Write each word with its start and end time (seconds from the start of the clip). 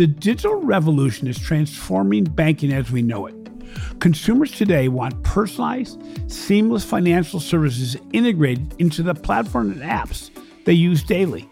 The 0.00 0.06
digital 0.06 0.54
revolution 0.62 1.26
is 1.26 1.38
transforming 1.38 2.24
banking 2.24 2.72
as 2.72 2.90
we 2.90 3.02
know 3.02 3.26
it. 3.26 3.34
Consumers 4.00 4.50
today 4.50 4.88
want 4.88 5.22
personalized, 5.24 6.02
seamless 6.26 6.86
financial 6.86 7.38
services 7.38 7.98
integrated 8.14 8.74
into 8.78 9.02
the 9.02 9.12
platform 9.12 9.72
and 9.72 9.82
apps 9.82 10.30
they 10.64 10.72
use 10.72 11.02
daily. 11.02 11.50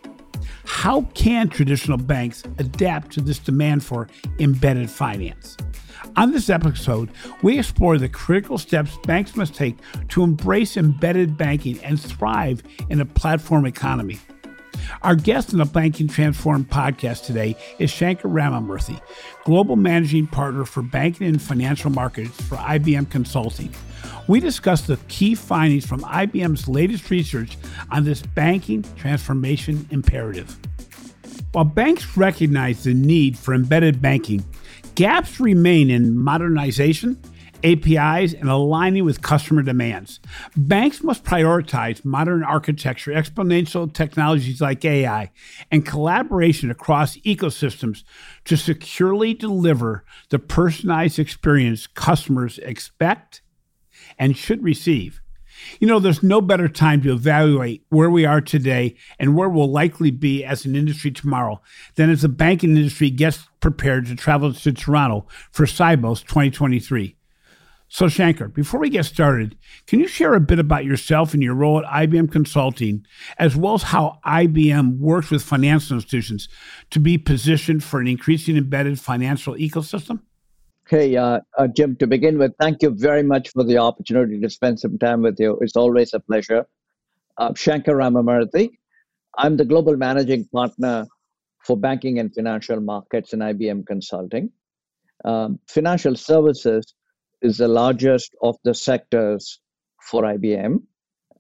How 0.64 1.02
can 1.12 1.50
traditional 1.50 1.98
banks 1.98 2.42
adapt 2.56 3.12
to 3.12 3.20
this 3.20 3.38
demand 3.38 3.84
for 3.84 4.09
embedded 4.38 4.88
finance? 4.88 5.55
On 6.16 6.33
this 6.33 6.48
episode, 6.48 7.10
we 7.42 7.59
explore 7.59 7.98
the 7.98 8.09
critical 8.09 8.56
steps 8.56 8.96
banks 9.05 9.37
must 9.37 9.55
take 9.55 9.77
to 10.09 10.23
embrace 10.23 10.78
embedded 10.78 11.37
banking 11.37 11.78
and 11.84 12.01
thrive 12.01 12.62
in 12.88 13.02
a 13.02 13.05
platform 13.05 13.66
economy. 13.66 14.19
Our 15.02 15.15
guest 15.15 15.52
in 15.52 15.59
the 15.59 15.65
Banking 15.65 16.09
Transform 16.09 16.65
podcast 16.65 17.25
today 17.25 17.56
is 17.79 17.91
Shanker 17.93 18.23
Ramamurthy, 18.23 19.01
Global 19.45 19.77
Managing 19.77 20.27
Partner 20.27 20.65
for 20.65 20.83
Banking 20.83 21.29
and 21.29 21.41
Financial 21.41 21.89
Markets 21.89 22.41
for 22.43 22.56
IBM 22.56 23.09
Consulting. 23.09 23.73
We 24.27 24.41
discuss 24.41 24.83
the 24.83 24.98
key 25.06 25.37
findings 25.37 25.87
from 25.87 26.01
IBM's 26.01 26.66
latest 26.66 27.11
research 27.11 27.56
on 27.92 28.05
this 28.05 28.23
banking 28.23 28.84
transformation 28.97 29.87
imperative. 29.92 30.59
While 31.53 31.65
banks 31.65 32.17
recognize 32.17 32.83
the 32.83 32.92
need 32.92 33.39
for 33.39 33.55
embedded 33.55 34.03
banking, 34.03 34.45
gaps 34.97 35.39
remain 35.39 35.91
in 35.91 36.19
modernization 36.19 37.23
APIs, 37.65 38.33
and 38.33 38.48
aligning 38.48 39.05
with 39.05 39.23
customer 39.23 39.62
demands. 39.62 40.20
Banks 40.56 41.03
must 41.03 41.25
prioritize 41.25 42.05
modern 42.05 42.42
architecture, 42.42 43.12
exponential 43.12 43.92
technologies 43.92 44.61
like 44.61 44.84
AI, 44.84 45.31
and 45.70 45.87
collaboration 45.87 46.70
across 46.70 47.17
ecosystems 47.19 48.05
to 48.45 48.56
securely 48.56 49.34
deliver 49.34 50.05
the 50.31 50.39
personalized 50.39 51.19
experience 51.19 51.87
customers 51.87 52.59
expect 52.59 53.42
and 54.19 54.37
should 54.37 54.62
receive. 54.62 55.20
You 55.81 55.87
know, 55.89 55.98
there's 55.98 56.22
no 56.22 56.41
better 56.41 56.69
time 56.69 57.03
to 57.03 57.12
evaluate 57.12 57.84
where 57.89 58.11
we 58.11 58.25
are 58.25 58.41
today 58.41 58.97
and 59.19 59.37
where 59.37 59.48
we'll 59.48 59.70
likely 59.70 60.11
be 60.11 60.45
as 60.45 60.65
an 60.65 60.77
industry 60.77 61.11
tomorrow 61.11 61.61
than 61.97 62.11
as 62.11 62.22
the 62.22 62.28
banking 62.28 62.77
industry 62.77 63.11
gets 63.11 63.48
prepared 63.61 64.06
to 64.06 64.17
travel 64.17 64.53
to 64.53 64.72
Toronto 64.72 65.27
for 65.50 65.67
Sibos 65.67 66.22
2023. 66.22 67.17
So, 67.91 68.05
Shanker, 68.05 68.53
before 68.53 68.81
we 68.81 68.91
get 68.91 69.06
started, 69.06 69.56
can 69.86 69.98
you 69.98 70.06
share 70.06 70.34
a 70.34 70.41
bit 70.41 70.58
about 70.58 70.84
yourself 70.84 71.33
and 71.33 71.42
your 71.42 71.55
role 71.55 71.84
at 71.84 72.08
IBM 72.08 72.31
Consulting, 72.31 73.06
as 73.39 73.56
well 73.56 73.75
as 73.75 73.83
how 73.84 74.19
IBM 74.27 74.98
works 74.98 75.31
with 75.31 75.42
financial 75.42 75.97
institutions 75.97 76.50
to 76.91 77.00
be 77.00 77.16
positioned 77.16 77.83
for 77.83 77.98
an 77.98 78.06
increasing 78.06 78.59
embedded 78.59 79.00
financial 79.00 79.55
ecosystem? 79.55 80.20
Hey, 80.86 81.16
uh, 81.16 81.41
uh, 81.56 81.66
Jim, 81.69 81.97
to 81.97 82.06
begin 82.06 82.36
with, 82.36 82.53
thank 82.61 82.83
you 82.83 82.91
very 82.91 83.22
much 83.22 83.50
for 83.50 83.64
the 83.64 83.78
opportunity 83.78 84.39
to 84.39 84.50
spend 84.50 84.78
some 84.78 84.98
time 84.98 85.22
with 85.22 85.41
you. 85.41 85.59
It's 85.62 85.77
always 85.77 86.12
a 86.12 86.20
pleasure. 86.20 86.66
Uh, 87.39 87.53
Shanker 87.53 87.94
Ramamurthy. 87.94 88.70
I'm 89.39 89.56
the 89.56 89.64
global 89.64 89.97
managing 89.97 90.47
partner 90.47 91.06
for 91.64 91.77
banking 91.77 92.19
and 92.19 92.34
financial 92.34 92.81
markets 92.81 93.33
in 93.33 93.39
IBM 93.41 93.86
Consulting. 93.86 94.50
Um, 95.25 95.59
financial 95.69 96.16
services 96.16 96.94
is 97.42 97.58
the 97.58 97.69
largest 97.69 98.34
of 98.42 98.56
the 98.64 98.75
sectors 98.75 99.61
for 100.03 100.22
IBM. 100.22 100.78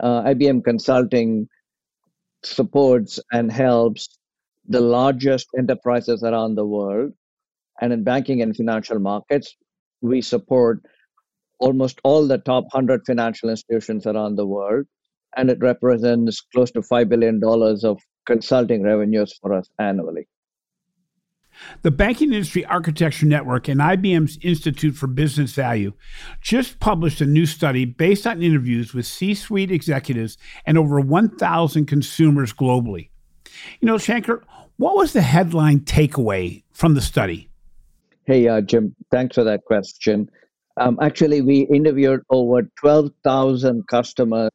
Uh, 0.00 0.22
IBM 0.22 0.62
Consulting 0.64 1.48
supports 2.44 3.18
and 3.32 3.50
helps 3.50 4.18
the 4.68 4.80
largest 4.80 5.48
enterprises 5.58 6.22
around 6.22 6.54
the 6.54 6.66
world. 6.66 7.12
And 7.80 7.92
in 7.92 8.04
banking 8.04 8.42
and 8.42 8.56
financial 8.56 8.98
markets, 8.98 9.56
we 10.00 10.20
support 10.20 10.82
almost 11.58 12.00
all 12.04 12.26
the 12.26 12.38
top 12.38 12.64
100 12.72 13.02
financial 13.06 13.50
institutions 13.50 14.06
around 14.06 14.36
the 14.36 14.46
world. 14.46 14.86
And 15.36 15.50
it 15.50 15.58
represents 15.60 16.40
close 16.54 16.70
to 16.72 16.80
$5 16.80 17.08
billion 17.08 17.40
of 17.42 18.00
consulting 18.26 18.82
revenues 18.82 19.36
for 19.40 19.52
us 19.52 19.68
annually. 19.78 20.28
The 21.82 21.90
Banking 21.90 22.32
Industry 22.32 22.64
Architecture 22.64 23.26
Network 23.26 23.68
and 23.68 23.80
IBM's 23.80 24.38
Institute 24.42 24.94
for 24.94 25.06
Business 25.06 25.52
Value 25.52 25.92
just 26.40 26.80
published 26.80 27.20
a 27.20 27.26
new 27.26 27.46
study 27.46 27.84
based 27.84 28.26
on 28.26 28.42
interviews 28.42 28.94
with 28.94 29.06
C 29.06 29.34
suite 29.34 29.70
executives 29.70 30.38
and 30.66 30.78
over 30.78 31.00
1,000 31.00 31.86
consumers 31.86 32.52
globally. 32.52 33.10
You 33.80 33.86
know, 33.86 33.96
Shanker, 33.96 34.42
what 34.76 34.96
was 34.96 35.12
the 35.12 35.22
headline 35.22 35.80
takeaway 35.80 36.62
from 36.72 36.94
the 36.94 37.00
study? 37.00 37.48
Hey, 38.24 38.46
uh, 38.46 38.60
Jim, 38.60 38.94
thanks 39.10 39.34
for 39.34 39.44
that 39.44 39.64
question. 39.64 40.30
Um, 40.76 40.98
actually, 41.00 41.40
we 41.40 41.62
interviewed 41.62 42.20
over 42.30 42.62
12,000 42.76 43.86
customers 43.88 44.50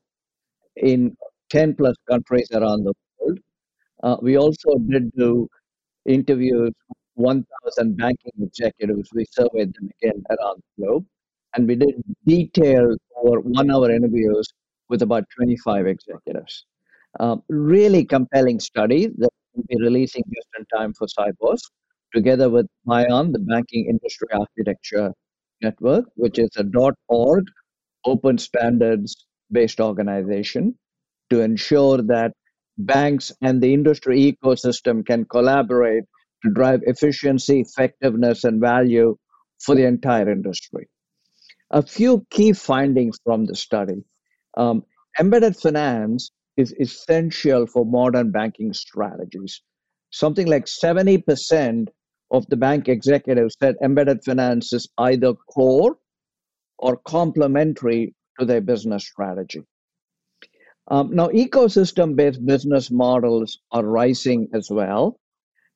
in 0.78 1.16
10 1.50 1.76
plus 1.76 1.96
countries 2.10 2.48
around 2.54 2.84
the 2.84 2.94
world. 3.20 3.40
Uh, 4.02 4.18
we 4.22 4.38
also 4.38 4.78
did 4.90 5.12
do 5.18 5.48
interviewed 6.06 6.74
1,000 7.16 7.98
banking 7.98 8.32
executives. 8.42 9.10
We 9.14 9.26
surveyed 9.32 9.74
them 9.76 9.90
again 10.02 10.24
around 10.30 10.62
the 10.78 10.86
globe. 10.86 11.06
And 11.56 11.68
we 11.68 11.76
did 11.76 12.02
detailed 12.26 12.98
over 13.18 13.40
one 13.42 13.70
hour 13.70 13.92
interviews 13.92 14.48
with 14.90 15.02
about 15.02 15.26
25 15.36 15.86
executives. 15.88 16.66
Um, 17.20 17.44
really 17.48 18.06
compelling 18.06 18.60
study 18.60 19.08
that 19.08 19.30
we'll 19.54 19.66
be 19.68 19.78
releasing 19.80 20.24
just 20.34 20.48
in 20.58 20.66
time 20.76 20.94
for 20.94 21.08
Sibos, 21.08 21.62
together 22.14 22.50
with 22.50 22.66
BIAN, 22.86 23.32
the 23.32 23.40
Banking 23.40 23.88
Industry 23.88 24.28
Architecture 24.34 25.14
Network, 25.62 26.06
which 26.16 26.40
is 26.40 26.50
a 26.58 26.66
.org 27.08 27.46
open 28.06 28.38
standards 28.38 29.28
based 29.52 29.80
organization 29.80 30.76
to 31.30 31.42
ensure 31.42 32.02
that 32.02 32.34
banks 32.78 33.32
and 33.42 33.62
the 33.62 33.74
industry 33.74 34.34
ecosystem 34.34 35.06
can 35.06 35.26
collaborate 35.26 36.04
to 36.44 36.52
drive 36.52 36.82
efficiency, 36.84 37.62
effectiveness, 37.62 38.44
and 38.44 38.60
value 38.60 39.16
for 39.60 39.76
the 39.76 39.86
entire 39.86 40.30
industry. 40.30 40.88
A 41.72 41.82
few 41.82 42.26
key 42.30 42.54
findings 42.54 43.18
from 43.24 43.46
the 43.46 43.56
study 43.56 44.04
um, 44.58 44.84
embedded 45.20 45.56
finance 45.56 46.32
is 46.58 46.74
essential 46.80 47.66
for 47.66 47.86
modern 47.86 48.32
banking 48.32 48.74
strategies. 48.74 49.62
Something 50.12 50.48
like 50.48 50.66
70% 50.66 51.88
of 52.32 52.46
the 52.48 52.58
bank 52.58 52.88
executives 52.88 53.56
said 53.62 53.76
embedded 53.84 54.24
finance 54.24 54.74
is 54.74 54.88
either 54.98 55.34
core 55.34 55.98
or 56.78 56.98
complementary 56.98 58.14
to 58.40 58.46
their 58.46 58.62
business 58.62 59.08
strategy. 59.08 59.62
Um, 60.90 61.16
now, 61.16 61.28
ecosystem 61.30 62.16
based 62.16 62.46
business 62.46 62.92
models 62.92 63.60
are 63.72 63.86
rising 63.86 64.50
as 64.54 64.70
well. 64.70 65.18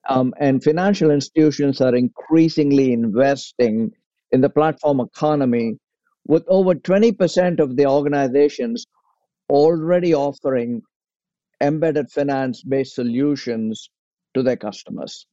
Um, 0.09 0.33
and 0.39 0.63
financial 0.63 1.11
institutions 1.11 1.81
are 1.81 1.95
increasingly 1.95 2.93
investing 2.93 3.91
in 4.31 4.41
the 4.41 4.49
platform 4.49 4.99
economy, 4.99 5.77
with 6.25 6.43
over 6.47 6.75
20% 6.75 7.59
of 7.59 7.75
the 7.77 7.85
organizations 7.85 8.85
already 9.49 10.13
offering 10.13 10.81
embedded 11.61 12.09
finance 12.11 12.63
based 12.63 12.95
solutions 12.95 13.89
to 14.33 14.43
their 14.43 14.57
customers. 14.57 15.25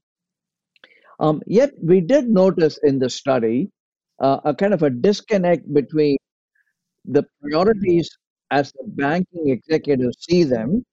Um, 1.20 1.42
yet, 1.46 1.70
we 1.82 2.00
did 2.00 2.28
notice 2.28 2.78
in 2.82 2.98
the 2.98 3.10
study 3.10 3.70
uh, 4.20 4.40
a 4.44 4.54
kind 4.54 4.74
of 4.74 4.82
a 4.82 4.90
disconnect 4.90 5.72
between 5.72 6.16
the 7.04 7.24
priorities 7.40 8.08
as 8.54 8.72
the 8.72 8.84
banking 8.86 9.48
executives 9.48 10.16
see 10.20 10.44
them 10.44 10.84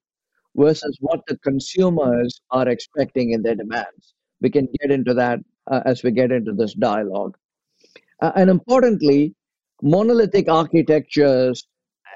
versus 0.56 0.98
what 1.00 1.20
the 1.28 1.38
consumers 1.38 2.40
are 2.50 2.68
expecting 2.68 3.30
in 3.30 3.42
their 3.42 3.54
demands. 3.54 4.14
We 4.40 4.50
can 4.50 4.66
get 4.80 4.90
into 4.90 5.14
that 5.14 5.38
uh, 5.70 5.80
as 5.86 6.02
we 6.02 6.10
get 6.10 6.32
into 6.32 6.52
this 6.52 6.74
dialogue. 6.74 7.36
Uh, 8.20 8.32
and 8.34 8.50
importantly, 8.50 9.34
monolithic 9.80 10.48
architectures 10.48 11.64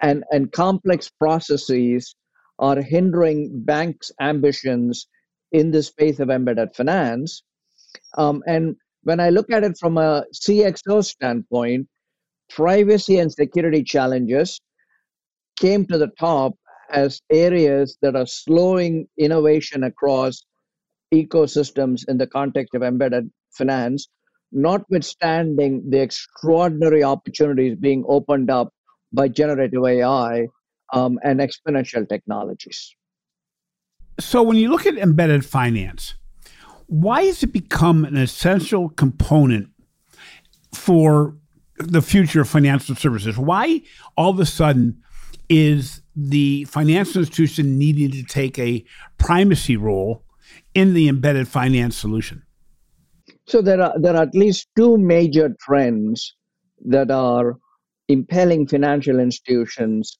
and, 0.02 0.24
and 0.32 0.50
complex 0.50 1.10
processes 1.10 2.16
are 2.58 2.82
hindering 2.82 3.62
banks' 3.64 4.10
ambitions 4.20 5.06
in 5.52 5.70
the 5.70 5.82
space 5.82 6.18
of 6.18 6.28
embedded 6.28 6.74
finance. 6.74 7.44
Um, 8.18 8.42
and 8.48 8.74
when 9.04 9.20
I 9.20 9.30
look 9.30 9.52
at 9.52 9.62
it 9.62 9.76
from 9.78 9.96
a 9.96 10.24
CXO 10.34 11.04
standpoint, 11.04 11.86
privacy 12.50 13.18
and 13.20 13.32
security 13.32 13.84
challenges 13.84 14.60
came 15.58 15.86
to 15.86 15.98
the 15.98 16.10
top 16.18 16.54
as 16.90 17.20
areas 17.30 17.98
that 18.02 18.14
are 18.14 18.26
slowing 18.26 19.06
innovation 19.18 19.82
across 19.82 20.44
ecosystems 21.12 22.02
in 22.08 22.18
the 22.18 22.26
context 22.26 22.74
of 22.74 22.82
embedded 22.82 23.30
finance, 23.52 24.08
notwithstanding 24.52 25.82
the 25.88 26.00
extraordinary 26.00 27.02
opportunities 27.02 27.76
being 27.76 28.04
opened 28.08 28.50
up 28.50 28.72
by 29.12 29.28
generative 29.28 29.84
AI 29.84 30.46
um, 30.92 31.18
and 31.22 31.40
exponential 31.40 32.08
technologies. 32.08 32.94
So, 34.18 34.42
when 34.42 34.56
you 34.56 34.70
look 34.70 34.86
at 34.86 34.96
embedded 34.96 35.44
finance, 35.44 36.14
Why 36.88 37.22
has 37.22 37.42
it 37.42 37.52
become 37.52 38.04
an 38.04 38.16
essential 38.16 38.88
component 38.90 39.70
for 40.72 41.36
the 41.78 42.00
future 42.00 42.42
of 42.42 42.48
financial 42.48 42.94
services? 42.94 43.36
Why 43.36 43.82
all 44.16 44.30
of 44.30 44.38
a 44.38 44.46
sudden 44.46 45.02
is 45.48 46.02
the 46.14 46.64
financial 46.64 47.20
institution 47.20 47.78
needing 47.78 48.10
to 48.10 48.22
take 48.22 48.58
a 48.58 48.84
primacy 49.18 49.76
role 49.76 50.24
in 50.74 50.94
the 50.94 51.08
embedded 51.08 51.48
finance 51.48 51.96
solution? 51.96 52.42
So 53.46 53.62
there 53.62 53.80
are 53.80 53.94
there 53.98 54.16
are 54.16 54.22
at 54.22 54.34
least 54.34 54.68
two 54.76 54.98
major 54.98 55.54
trends 55.60 56.34
that 56.86 57.10
are 57.10 57.56
impelling 58.08 58.66
financial 58.66 59.20
institutions 59.20 60.18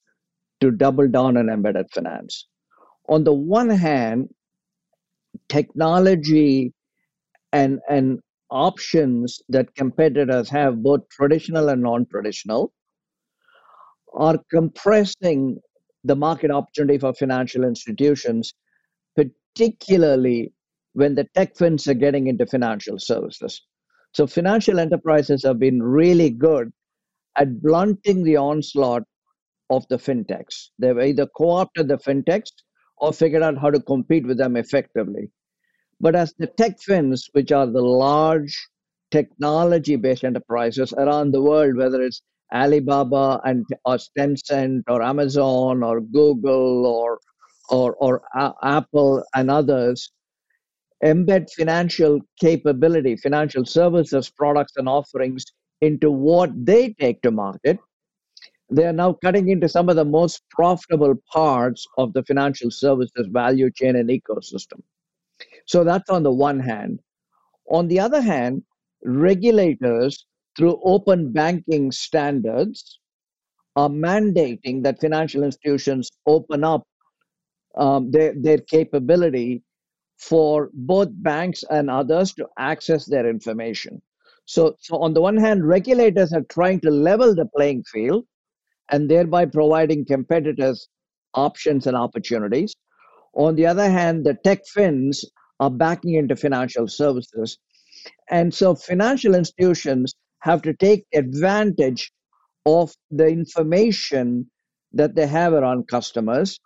to 0.61 0.71
double 0.71 1.07
down 1.07 1.37
on 1.37 1.49
embedded 1.49 1.87
finance. 1.93 2.47
On 3.09 3.23
the 3.23 3.33
one 3.33 3.69
hand, 3.69 4.29
technology 5.49 6.73
and 7.51 7.79
and 7.89 8.19
options 8.49 9.41
that 9.49 9.75
competitors 9.75 10.49
have, 10.49 10.81
both 10.81 11.01
traditional 11.09 11.69
and 11.69 11.81
non-traditional, 11.81 12.71
are 14.17 14.37
compressing 14.51 15.59
the 16.03 16.15
market 16.15 16.51
opportunity 16.51 16.97
for 16.97 17.13
financial 17.13 17.63
institutions, 17.63 18.53
particularly 19.15 20.53
when 20.93 21.15
the 21.15 21.27
tech 21.35 21.55
fins 21.55 21.87
are 21.87 21.93
getting 21.93 22.27
into 22.27 22.45
financial 22.45 22.97
services. 22.99 23.61
So 24.13 24.25
financial 24.25 24.79
enterprises 24.79 25.43
have 25.43 25.59
been 25.59 25.81
really 25.81 26.29
good 26.29 26.71
at 27.35 27.61
blunting 27.61 28.23
the 28.23 28.37
onslaught 28.37 29.03
of 29.69 29.87
the 29.89 29.97
fintechs. 29.97 30.69
They've 30.79 30.97
either 30.97 31.27
co-opted 31.37 31.87
the 31.87 31.97
fintechs 31.97 32.51
or 32.97 33.13
figured 33.13 33.43
out 33.43 33.59
how 33.59 33.69
to 33.69 33.81
compete 33.81 34.25
with 34.25 34.37
them 34.37 34.55
effectively. 34.55 35.29
But 35.99 36.15
as 36.15 36.33
the 36.37 36.47
tech 36.47 36.79
fins, 36.79 37.27
which 37.33 37.51
are 37.51 37.67
the 37.67 37.81
large 37.81 38.57
technology-based 39.11 40.23
enterprises 40.23 40.93
around 40.93 41.31
the 41.31 41.41
world, 41.41 41.75
whether 41.75 42.01
it's 42.01 42.21
Alibaba 42.53 43.41
and 43.43 43.65
or 43.85 43.97
Tencent 44.17 44.83
or 44.87 45.01
Amazon 45.01 45.83
or 45.83 46.01
Google 46.01 46.85
or 46.85 47.19
or, 47.69 47.95
or 47.95 48.21
Apple 48.63 49.23
and 49.35 49.51
others, 49.51 50.11
embed 51.03 51.47
financial 51.55 52.19
capability, 52.39 53.15
financial 53.15 53.65
services, 53.65 54.29
products, 54.29 54.73
and 54.77 54.87
offerings 54.87 55.45
into 55.81 56.09
what 56.09 56.49
they 56.65 56.93
take 56.93 57.21
to 57.21 57.31
market. 57.31 57.77
They 58.69 58.85
are 58.85 58.93
now 58.93 59.13
cutting 59.13 59.49
into 59.49 59.69
some 59.69 59.89
of 59.89 59.95
the 59.95 60.05
most 60.05 60.41
profitable 60.49 61.15
parts 61.31 61.85
of 61.97 62.13
the 62.13 62.23
financial 62.23 62.71
services 62.71 63.27
value 63.31 63.71
chain 63.71 63.95
and 63.95 64.09
ecosystem. 64.09 64.81
So 65.65 65.83
that's 65.83 66.09
on 66.09 66.23
the 66.23 66.31
one 66.31 66.59
hand. 66.59 66.99
On 67.69 67.87
the 67.87 67.99
other 67.99 68.21
hand, 68.21 68.63
regulators, 69.03 70.25
through 70.57 70.81
open 70.83 71.31
banking 71.31 71.91
standards, 71.91 72.99
are 73.75 73.89
mandating 73.89 74.83
that 74.83 74.99
financial 74.99 75.43
institutions 75.43 76.09
open 76.25 76.63
up 76.63 76.83
um, 77.77 78.09
their, 78.09 78.33
their 78.35 78.57
capability 78.57 79.61
for 80.17 80.71
both 80.73 81.09
banks 81.11 81.63
and 81.69 81.91
others 81.91 82.33
to 82.33 82.47
access 82.57 83.05
their 83.05 83.29
information. 83.29 84.01
So, 84.45 84.75
so 84.79 84.97
on 84.97 85.13
the 85.13 85.21
one 85.21 85.37
hand, 85.37 85.67
regulators 85.67 86.33
are 86.33 86.45
trying 86.49 86.79
to 86.81 86.89
level 86.89 87.35
the 87.35 87.45
playing 87.55 87.83
field 87.83 88.25
and 88.89 89.07
thereby 89.07 89.45
providing 89.45 90.05
competitors 90.05 90.87
options 91.35 91.85
and 91.85 91.95
opportunities. 91.95 92.73
On 93.33 93.55
the 93.55 93.67
other 93.67 93.89
hand, 93.89 94.25
the 94.25 94.33
tech 94.43 94.65
fins 94.65 95.23
are 95.59 95.69
backing 95.69 96.15
into 96.15 96.35
financial 96.35 96.87
services. 96.87 97.59
And 98.31 98.51
so 98.51 98.73
financial 98.73 99.35
institutions 99.35 100.15
have 100.41 100.61
to 100.63 100.73
take 100.73 101.05
advantage 101.13 102.11
of 102.65 102.93
the 103.11 103.27
information 103.27 104.49
that 104.93 105.15
they 105.15 105.27
have 105.27 105.53
around 105.53 105.87
customers, 105.87 106.59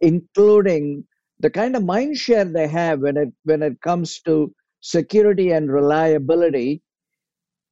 including 0.00 1.04
the 1.40 1.50
kind 1.50 1.76
of 1.76 1.84
mind 1.84 2.16
share 2.16 2.44
they 2.44 2.68
have 2.68 3.00
when 3.00 3.16
it 3.16 3.28
when 3.44 3.62
it 3.62 3.80
comes 3.80 4.20
to 4.22 4.52
security 4.80 5.50
and 5.50 5.72
reliability, 5.72 6.82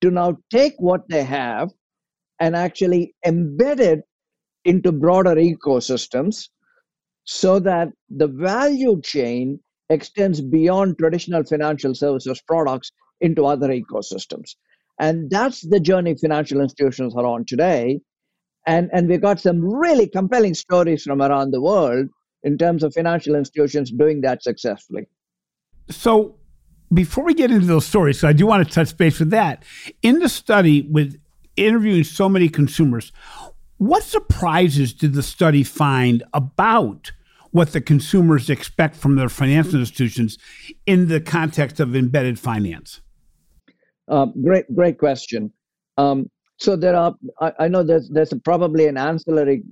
to 0.00 0.10
now 0.10 0.36
take 0.50 0.74
what 0.78 1.02
they 1.08 1.22
have 1.24 1.70
and 2.40 2.56
actually 2.56 3.14
embed 3.26 3.80
it 3.80 4.00
into 4.64 4.92
broader 4.92 5.34
ecosystems 5.36 6.48
so 7.24 7.58
that 7.60 7.88
the 8.10 8.26
value 8.26 9.00
chain 9.02 9.60
extends 9.90 10.40
beyond 10.40 10.98
traditional 10.98 11.44
financial 11.44 11.94
services 11.94 12.42
products 12.46 12.90
into 13.20 13.46
other 13.46 13.68
ecosystems. 13.68 14.56
And 14.98 15.30
that's 15.30 15.62
the 15.62 15.80
journey 15.80 16.14
financial 16.14 16.60
institutions 16.60 17.14
are 17.16 17.26
on 17.26 17.44
today. 17.44 18.00
And, 18.66 18.90
and 18.92 19.08
we 19.08 19.18
got 19.18 19.40
some 19.40 19.60
really 19.60 20.08
compelling 20.08 20.54
stories 20.54 21.02
from 21.02 21.20
around 21.20 21.50
the 21.50 21.60
world 21.60 22.08
in 22.42 22.58
terms 22.58 22.82
of 22.82 22.94
financial 22.94 23.34
institutions 23.34 23.90
doing 23.90 24.20
that 24.22 24.42
successfully. 24.42 25.08
So, 25.90 26.36
before 26.92 27.24
we 27.24 27.34
get 27.34 27.50
into 27.50 27.66
those 27.66 27.86
stories, 27.86 28.20
so 28.20 28.28
I 28.28 28.32
do 28.32 28.46
want 28.46 28.66
to 28.66 28.72
touch 28.72 28.96
base 28.96 29.18
with 29.18 29.30
that. 29.30 29.64
In 30.02 30.18
the 30.18 30.28
study, 30.28 30.82
with 30.82 31.18
interviewing 31.56 32.04
so 32.04 32.28
many 32.28 32.48
consumers, 32.48 33.12
what 33.78 34.02
surprises 34.02 34.92
did 34.92 35.14
the 35.14 35.22
study 35.22 35.64
find 35.64 36.22
about 36.34 37.12
what 37.50 37.72
the 37.72 37.80
consumers 37.80 38.50
expect 38.50 38.96
from 38.96 39.16
their 39.16 39.28
financial 39.28 39.80
institutions 39.80 40.38
in 40.86 41.08
the 41.08 41.20
context 41.20 41.80
of 41.80 41.96
embedded 41.96 42.38
finance? 42.38 43.00
Uh, 44.12 44.26
great, 44.44 44.66
great 44.76 44.98
question. 44.98 45.50
Um, 45.96 46.26
so 46.58 46.76
there 46.76 46.94
are, 46.94 47.14
I, 47.40 47.52
I, 47.60 47.68
know 47.68 47.82
there's 47.82 48.10
there's 48.10 48.34
probably 48.44 48.86
an 48.86 48.98
ancillary 48.98 49.62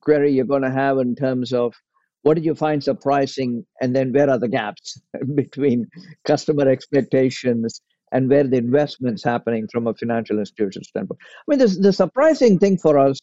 query 0.00 0.32
you're 0.32 0.44
going 0.44 0.62
to 0.62 0.70
have 0.70 0.98
in 0.98 1.16
terms 1.16 1.52
of 1.52 1.74
what 2.22 2.34
did 2.34 2.44
you 2.44 2.54
find 2.54 2.82
surprising, 2.82 3.66
and 3.80 3.96
then 3.96 4.12
where 4.12 4.30
are 4.30 4.38
the 4.38 4.48
gaps 4.48 5.00
between 5.34 5.84
customer 6.24 6.68
expectations 6.68 7.80
and 8.12 8.30
where 8.30 8.44
the 8.44 8.56
investments 8.56 9.24
happening 9.24 9.66
from 9.72 9.88
a 9.88 9.94
financial 9.94 10.38
institution 10.38 10.84
standpoint. 10.84 11.18
I 11.24 11.42
mean, 11.48 11.58
this, 11.58 11.76
the 11.76 11.92
surprising 11.92 12.60
thing 12.60 12.78
for 12.78 12.98
us 12.98 13.18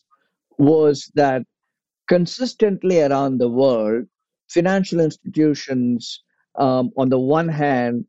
was 0.57 1.09
that 1.15 1.43
consistently 2.09 3.01
around 3.01 3.37
the 3.37 3.49
world, 3.49 4.07
financial 4.49 4.99
institutions, 4.99 6.21
um, 6.59 6.91
on 6.97 7.07
the 7.09 7.19
one 7.19 7.47
hand, 7.47 8.05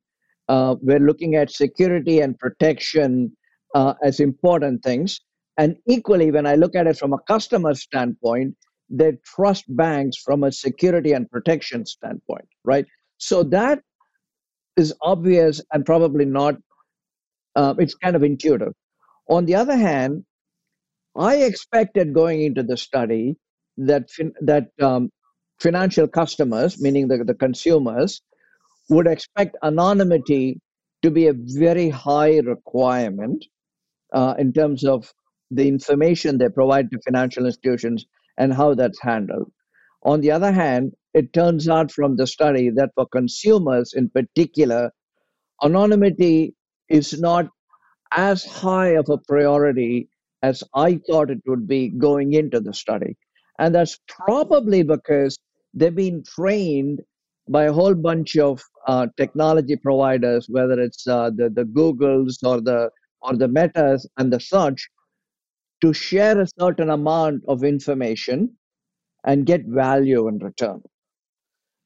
uh, 0.49 0.76
we're 0.81 1.00
looking 1.00 1.35
at 1.35 1.50
security 1.50 2.21
and 2.21 2.38
protection 2.38 3.37
uh, 3.75 3.95
as 4.03 4.21
important 4.21 4.83
things. 4.83 5.21
And 5.59 5.76
equally, 5.87 6.31
when 6.31 6.47
I 6.47 6.55
look 6.55 6.75
at 6.75 6.87
it 6.87 6.99
from 6.99 7.12
a 7.12 7.19
customer 7.26 7.75
standpoint, 7.75 8.55
they 8.88 9.12
trust 9.25 9.65
banks 9.69 10.17
from 10.17 10.45
a 10.45 10.53
security 10.53 11.12
and 11.12 11.31
protection 11.31 11.85
standpoint, 11.87 12.47
right? 12.65 12.87
So 13.19 13.43
that 13.45 13.81
is 14.76 14.95
obvious 15.03 15.61
and 15.73 15.85
probably 15.85 16.25
not, 16.25 16.57
uh, 17.57 17.75
it's 17.79 17.95
kind 17.95 18.15
of 18.15 18.23
intuitive. 18.23 18.75
On 19.29 19.45
the 19.47 19.55
other 19.55 19.76
hand, 19.76 20.25
I 21.17 21.37
expected 21.37 22.12
going 22.12 22.43
into 22.43 22.62
the 22.62 22.76
study 22.76 23.37
that 23.79 24.11
fin- 24.11 24.35
that 24.43 24.69
um, 24.81 25.11
financial 25.59 26.07
customers, 26.07 26.81
meaning 26.81 27.09
the, 27.09 27.25
the 27.25 27.35
consumers, 27.35 28.21
would 28.88 29.07
expect 29.07 29.57
anonymity 29.62 30.61
to 31.02 31.11
be 31.11 31.26
a 31.26 31.35
very 31.35 31.88
high 31.88 32.38
requirement 32.38 33.45
uh, 34.12 34.35
in 34.38 34.52
terms 34.52 34.85
of 34.85 35.12
the 35.50 35.69
information 35.69 36.38
they 36.38 36.49
provide 36.49 36.90
to 36.90 36.99
financial 37.05 37.47
institutions 37.47 38.07
and 38.38 38.52
how 38.52 38.75
that's 38.75 39.00
handled. 39.00 39.50
On 40.02 40.21
the 40.21 40.31
other 40.31 40.52
hand, 40.52 40.93
it 41.14 41.33
turns 41.33 41.69
out 41.69 41.90
from 41.90 42.16
the 42.16 42.26
study 42.26 42.71
that 42.71 42.90
for 42.95 43.07
consumers 43.07 43.93
in 43.95 44.11
particular, 44.11 44.90
anonymity 45.62 46.55
is 46.88 47.21
not 47.21 47.49
as 48.12 48.45
high 48.45 48.90
of 48.97 49.09
a 49.09 49.19
priority 49.19 50.09
as 50.43 50.62
I 50.75 51.00
thought 51.09 51.31
it 51.31 51.43
would 51.47 51.66
be 51.66 51.88
going 51.88 52.35
into 52.35 52.61
the 52.61 52.75
study. 52.75 53.16
And 53.59 53.75
that's 53.75 53.99
probably 54.07 54.83
because 54.83 55.38
they've 55.75 55.95
been 55.95 56.23
trained 56.23 57.00
by 57.49 57.65
a 57.65 57.73
whole 57.73 57.95
bunch 57.95 58.37
of 58.37 58.61
uh, 58.87 59.07
technology 59.17 59.76
providers, 59.76 60.47
whether 60.49 60.81
it's 60.81 61.07
uh, 61.07 61.31
the, 61.35 61.49
the 61.50 61.65
Googles 61.65 62.37
or 62.45 62.61
the 62.61 62.91
or 63.23 63.37
the 63.37 63.49
Metas 63.49 64.07
and 64.19 64.33
the 64.33 64.38
such, 64.38 64.88
to 65.81 65.93
share 65.93 66.41
a 66.41 66.47
certain 66.59 66.91
amount 66.91 67.43
of 67.49 67.65
information 67.65 68.57
and 69.25 69.47
get 69.47 69.65
value 69.67 70.29
in 70.29 70.38
return. 70.38 70.81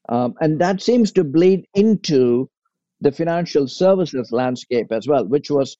Um, 0.09 0.35
and 0.41 0.59
that 0.59 0.81
seems 0.81 1.11
to 1.13 1.23
bleed 1.23 1.65
into 1.73 2.49
the 2.99 3.11
financial 3.11 3.67
services 3.67 4.31
landscape 4.31 4.91
as 4.91 5.07
well, 5.07 5.25
which 5.25 5.49
was 5.49 5.77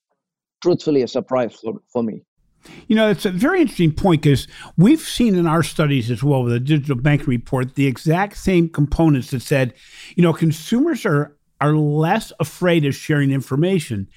truthfully 0.63 1.03
a 1.03 1.07
surprise 1.07 1.53
for, 1.53 1.73
for 1.91 2.03
me. 2.03 2.23
You 2.87 2.95
know, 2.95 3.09
it's 3.09 3.25
a 3.25 3.31
very 3.31 3.61
interesting 3.61 3.93
point 3.93 4.21
because 4.21 4.47
we've 4.77 5.01
seen 5.01 5.35
in 5.35 5.47
our 5.47 5.63
studies 5.63 6.11
as 6.11 6.23
well 6.23 6.43
with 6.43 6.53
the 6.53 6.59
digital 6.59 6.95
banking 6.95 7.27
report 7.27 7.75
the 7.75 7.87
exact 7.87 8.37
same 8.37 8.69
components 8.69 9.31
that 9.31 9.41
said, 9.41 9.73
you 10.15 10.23
know, 10.23 10.33
consumers 10.33 11.05
are 11.05 11.35
are 11.59 11.75
less 11.75 12.33
afraid 12.39 12.85
of 12.85 12.95
sharing 12.95 13.31
information 13.31 14.09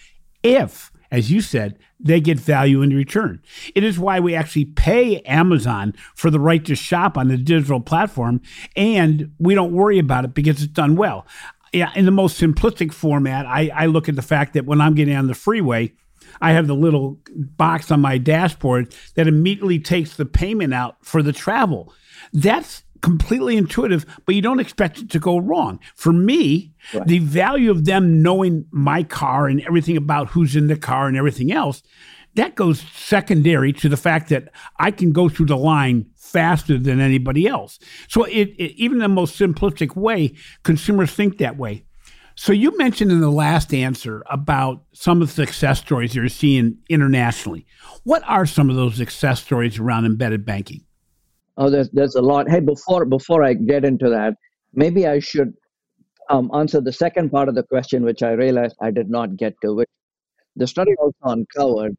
if, 0.42 0.90
as 1.10 1.30
you 1.30 1.40
said, 1.40 1.78
they 2.00 2.20
get 2.20 2.38
value 2.38 2.82
in 2.82 2.90
return. 2.90 3.42
It 3.74 3.84
is 3.84 3.98
why 3.98 4.20
we 4.20 4.34
actually 4.34 4.66
pay 4.66 5.20
Amazon 5.20 5.94
for 6.14 6.30
the 6.30 6.40
right 6.40 6.64
to 6.66 6.74
shop 6.74 7.16
on 7.16 7.28
the 7.28 7.36
digital 7.36 7.80
platform, 7.80 8.40
and 8.76 9.32
we 9.38 9.54
don't 9.54 9.72
worry 9.72 9.98
about 9.98 10.24
it 10.24 10.34
because 10.34 10.62
it's 10.62 10.72
done 10.72 10.96
well. 10.96 11.26
Yeah, 11.72 11.90
in 11.96 12.04
the 12.04 12.12
most 12.12 12.40
simplistic 12.40 12.92
format, 12.92 13.46
I, 13.46 13.70
I 13.74 13.86
look 13.86 14.08
at 14.08 14.16
the 14.16 14.22
fact 14.22 14.54
that 14.54 14.64
when 14.64 14.80
I'm 14.80 14.94
getting 14.94 15.16
on 15.16 15.26
the 15.26 15.34
freeway, 15.34 15.92
I 16.40 16.52
have 16.52 16.66
the 16.66 16.74
little 16.74 17.20
box 17.34 17.90
on 17.90 18.00
my 18.00 18.18
dashboard 18.18 18.94
that 19.14 19.28
immediately 19.28 19.78
takes 19.78 20.16
the 20.16 20.26
payment 20.26 20.74
out 20.74 20.96
for 21.02 21.22
the 21.22 21.32
travel. 21.32 21.92
That's 22.32 22.82
completely 23.04 23.56
intuitive, 23.58 24.06
but 24.24 24.34
you 24.34 24.40
don't 24.40 24.60
expect 24.60 24.98
it 24.98 25.10
to 25.10 25.18
go 25.18 25.38
wrong. 25.38 25.78
For 25.94 26.12
me, 26.12 26.72
right. 26.94 27.06
the 27.06 27.18
value 27.18 27.70
of 27.70 27.84
them 27.84 28.22
knowing 28.22 28.64
my 28.70 29.02
car 29.02 29.46
and 29.46 29.60
everything 29.62 29.96
about 29.96 30.28
who's 30.28 30.56
in 30.56 30.68
the 30.68 30.76
car 30.76 31.06
and 31.06 31.16
everything 31.16 31.52
else, 31.52 31.82
that 32.34 32.54
goes 32.54 32.80
secondary 32.94 33.72
to 33.74 33.88
the 33.88 33.96
fact 33.96 34.30
that 34.30 34.48
I 34.78 34.90
can 34.90 35.12
go 35.12 35.28
through 35.28 35.46
the 35.46 35.56
line 35.56 36.06
faster 36.16 36.78
than 36.78 36.98
anybody 36.98 37.46
else. 37.46 37.78
So 38.08 38.24
it, 38.24 38.54
it, 38.58 38.72
even 38.76 38.98
the 38.98 39.08
most 39.08 39.38
simplistic 39.38 39.96
way, 39.96 40.34
consumers 40.62 41.12
think 41.12 41.38
that 41.38 41.56
way. 41.56 41.84
So 42.36 42.52
you 42.52 42.76
mentioned 42.76 43.12
in 43.12 43.20
the 43.20 43.30
last 43.30 43.72
answer 43.72 44.24
about 44.28 44.82
some 44.92 45.22
of 45.22 45.28
the 45.28 45.46
success 45.46 45.80
stories 45.80 46.14
you're 46.14 46.28
seeing 46.28 46.78
internationally. 46.88 47.64
What 48.02 48.22
are 48.26 48.44
some 48.44 48.70
of 48.70 48.76
those 48.76 48.96
success 48.96 49.42
stories 49.42 49.78
around 49.78 50.04
embedded 50.04 50.44
banking? 50.44 50.84
Oh, 51.56 51.70
there's 51.70 51.90
there's 51.90 52.16
a 52.16 52.22
lot. 52.22 52.48
Hey, 52.48 52.58
before 52.60 53.04
before 53.04 53.44
I 53.44 53.54
get 53.54 53.84
into 53.84 54.10
that, 54.10 54.34
maybe 54.72 55.06
I 55.06 55.20
should 55.20 55.54
um, 56.28 56.50
answer 56.52 56.80
the 56.80 56.92
second 56.92 57.30
part 57.30 57.48
of 57.48 57.54
the 57.54 57.62
question, 57.62 58.02
which 58.02 58.22
I 58.22 58.32
realized 58.32 58.74
I 58.80 58.90
did 58.90 59.08
not 59.08 59.36
get 59.36 59.54
to. 59.62 59.72
Which 59.72 59.90
the 60.56 60.66
study 60.66 60.92
also 60.98 61.16
uncovered 61.22 61.96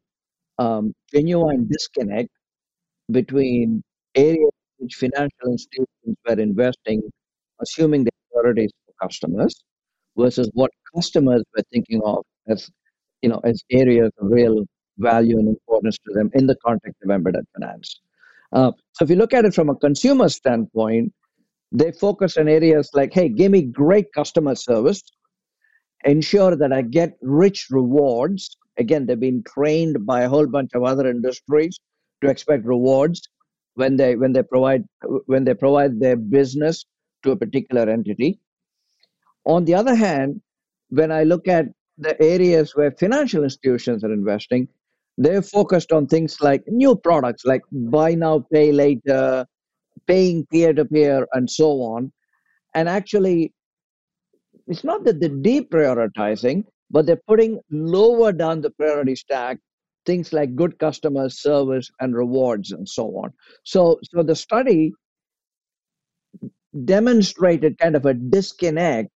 um, 0.58 0.92
genuine 1.14 1.66
disconnect 1.70 2.28
between 3.10 3.82
areas 4.14 4.50
in 4.78 4.84
which 4.84 4.94
financial 4.96 5.48
institutions 5.50 6.16
were 6.28 6.38
investing, 6.38 7.02
assuming 7.62 8.04
the 8.04 8.10
priorities 8.30 8.72
for 8.84 9.06
customers, 9.06 9.54
versus 10.16 10.50
what 10.54 10.70
customers 10.94 11.42
were 11.56 11.62
thinking 11.72 12.00
of 12.04 12.24
as 12.48 12.70
you 13.22 13.28
know 13.28 13.40
as 13.44 13.62
areas 13.70 14.10
of 14.18 14.30
real 14.30 14.64
value 14.98 15.38
and 15.38 15.48
importance 15.48 15.98
to 15.98 16.12
them 16.14 16.30
in 16.34 16.46
the 16.46 16.56
context 16.64 16.96
of 17.02 17.10
embedded 17.10 17.44
finance. 17.54 18.00
Uh, 18.52 18.72
so 18.92 19.04
if 19.04 19.10
you 19.10 19.16
look 19.16 19.34
at 19.34 19.44
it 19.44 19.54
from 19.54 19.68
a 19.68 19.74
consumer 19.74 20.28
standpoint, 20.28 21.12
they 21.72 21.92
focus 21.92 22.36
on 22.36 22.48
areas 22.48 22.90
like, 22.94 23.12
hey, 23.12 23.28
give 23.28 23.50
me 23.50 23.62
great 23.62 24.06
customer 24.14 24.54
service, 24.54 25.02
ensure 26.04 26.56
that 26.56 26.72
I 26.72 26.82
get 26.82 27.16
rich 27.20 27.66
rewards. 27.70 28.56
Again, 28.78 29.06
they've 29.06 29.18
been 29.18 29.42
trained 29.42 30.06
by 30.06 30.22
a 30.22 30.28
whole 30.28 30.46
bunch 30.46 30.70
of 30.74 30.84
other 30.84 31.08
industries 31.08 31.78
to 32.22 32.30
expect 32.30 32.64
rewards 32.64 33.20
when 33.74 33.96
they 33.96 34.16
when 34.16 34.32
they 34.32 34.42
provide 34.42 34.84
when 35.26 35.44
they 35.44 35.54
provide 35.54 36.00
their 36.00 36.16
business 36.16 36.84
to 37.22 37.32
a 37.32 37.36
particular 37.36 37.90
entity. 37.90 38.38
On 39.46 39.64
the 39.64 39.74
other 39.74 39.94
hand, 39.94 40.40
when 40.90 41.12
I 41.12 41.22
look 41.22 41.48
at 41.48 41.66
the 41.98 42.20
areas 42.20 42.72
where 42.74 42.90
financial 42.90 43.44
institutions 43.44 44.04
are 44.04 44.12
investing, 44.12 44.68
they're 45.16 45.42
focused 45.42 45.92
on 45.92 46.06
things 46.06 46.40
like 46.40 46.62
new 46.66 46.94
products 46.94 47.44
like 47.44 47.62
buy 47.72 48.14
now, 48.14 48.44
pay 48.52 48.72
later, 48.72 49.46
paying 50.06 50.44
peer 50.46 50.74
to 50.74 50.84
peer, 50.84 51.26
and 51.32 51.48
so 51.48 51.80
on. 51.80 52.12
And 52.74 52.88
actually, 52.88 53.52
it's 54.66 54.84
not 54.84 55.04
that 55.04 55.20
they're 55.20 55.30
deprioritizing, 55.30 56.64
but 56.90 57.06
they're 57.06 57.22
putting 57.26 57.60
lower 57.70 58.32
down 58.32 58.60
the 58.60 58.70
priority 58.70 59.16
stack 59.16 59.58
things 60.04 60.32
like 60.32 60.54
good 60.54 60.78
customer 60.78 61.28
service 61.28 61.90
and 62.00 62.14
rewards 62.14 62.70
and 62.72 62.88
so 62.88 63.08
on. 63.16 63.32
So, 63.64 63.98
so 64.04 64.22
the 64.22 64.36
study 64.36 64.92
demonstrated 66.84 67.78
kind 67.78 67.96
of 67.96 68.06
a 68.06 68.14
disconnect 68.14 69.10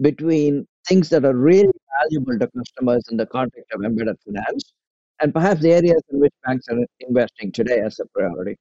between 0.00 0.66
things 0.88 1.08
that 1.10 1.24
are 1.24 1.36
really 1.36 1.70
valuable 2.00 2.38
to 2.38 2.48
customers 2.56 3.04
in 3.10 3.16
the 3.16 3.26
context 3.26 3.70
of 3.72 3.84
embedded 3.84 4.16
finance 4.24 4.72
and 5.20 5.32
perhaps 5.32 5.60
the 5.60 5.72
areas 5.72 6.00
in 6.12 6.20
which 6.20 6.32
banks 6.46 6.66
are 6.70 6.78
investing 7.00 7.50
today 7.50 7.80
as 7.80 7.98
a 7.98 8.06
priority. 8.06 8.56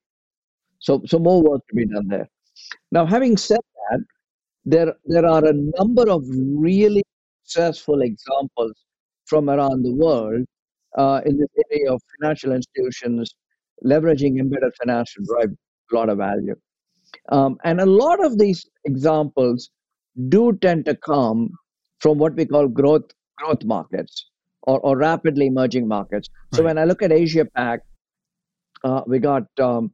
So, 0.80 1.02
so 1.06 1.20
more 1.20 1.42
work 1.42 1.62
to 1.70 1.76
be 1.76 1.86
done 1.86 2.08
there. 2.08 2.28
Now, 2.92 3.06
having 3.06 3.38
said 3.38 3.60
that, 3.90 4.00
there 4.66 4.94
there 5.06 5.26
are 5.26 5.46
a 5.46 5.54
number 5.54 6.10
of 6.10 6.24
really 6.28 7.04
successful 7.44 8.02
examples 8.02 8.74
from 9.26 9.50
around 9.50 9.84
the 9.84 9.94
world 9.94 10.46
uh, 10.98 11.22
in 11.26 11.38
this 11.38 11.50
area 11.72 11.94
of 11.94 12.02
financial 12.20 12.52
institutions 12.52 13.34
leveraging 13.86 14.40
embedded 14.40 14.74
finance 14.80 15.14
to 15.14 15.24
drive 15.24 15.52
a 15.92 15.96
lot 15.96 16.10
of 16.10 16.18
value. 16.18 16.56
Um, 17.30 17.58
and 17.64 17.80
a 17.80 17.86
lot 17.86 18.24
of 18.24 18.38
these 18.38 18.66
examples 18.86 19.70
do 20.30 20.58
tend 20.62 20.86
to 20.86 20.96
come 20.96 21.50
from 22.00 22.18
what 22.18 22.36
we 22.36 22.46
call 22.46 22.68
growth 22.68 23.12
growth 23.38 23.64
markets 23.64 24.26
or, 24.64 24.80
or 24.80 24.98
rapidly 24.98 25.48
emerging 25.48 25.88
markets. 25.88 26.30
So 26.54 26.64
when 26.64 26.78
I 26.78 26.86
look 26.86 27.02
at 27.02 27.12
Asia 27.12 27.46
Pac, 27.46 27.82
uh, 28.84 29.02
we 29.08 29.20
got 29.20 29.44
um, 29.60 29.92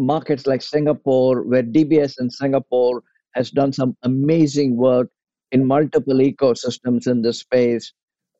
markets 0.00 0.46
like 0.46 0.62
Singapore, 0.62 1.42
where 1.42 1.62
DBS 1.62 2.20
in 2.20 2.30
Singapore 2.30 3.02
has 3.34 3.50
done 3.50 3.72
some 3.72 3.96
amazing 4.02 4.76
work 4.76 5.08
in 5.52 5.66
multiple 5.66 6.14
ecosystems 6.14 7.06
in 7.06 7.22
this 7.22 7.40
space. 7.40 7.92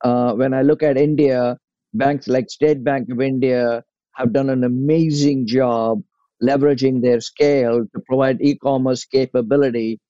Uh, 0.05 0.33
when 0.35 0.53
I 0.53 0.63
look 0.63 0.83
at 0.83 0.99
India, 0.99 1.57
banks 1.95 2.29
like 2.29 2.51
State 2.51 2.83
Bank 2.83 3.09
of 3.11 3.21
India 3.21 3.83
have 4.15 4.33
done 4.33 4.51
an 4.51 4.65
amazing 4.65 5.47
job 5.47 6.03
leveraging 6.43 7.03
their 7.03 7.21
scale 7.21 7.85
to 7.95 8.01
provide 8.07 8.43
e-commerce 8.43 9.05
capability 9.05 10.01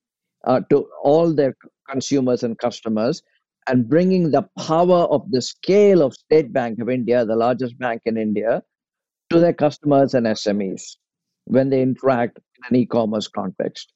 uh, 0.44 0.60
to 0.70 0.86
all 1.02 1.32
their 1.34 1.54
consumers 1.88 2.42
and 2.42 2.58
customers 2.58 3.22
and 3.68 3.88
bringing 3.88 4.30
the 4.30 4.42
power 4.58 5.04
of 5.10 5.30
the 5.30 5.40
scale 5.40 6.02
of 6.02 6.14
State 6.14 6.52
Bank 6.52 6.80
of 6.80 6.88
India, 6.88 7.24
the 7.24 7.36
largest 7.36 7.78
bank 7.78 8.02
in 8.06 8.16
India, 8.16 8.62
to 9.30 9.38
their 9.38 9.52
customers 9.52 10.14
and 10.14 10.26
SMEs 10.26 10.82
when 11.46 11.70
they 11.70 11.82
interact 11.82 12.38
in 12.38 12.74
an 12.76 12.82
e-commerce 12.82 13.28
context. 13.28 13.92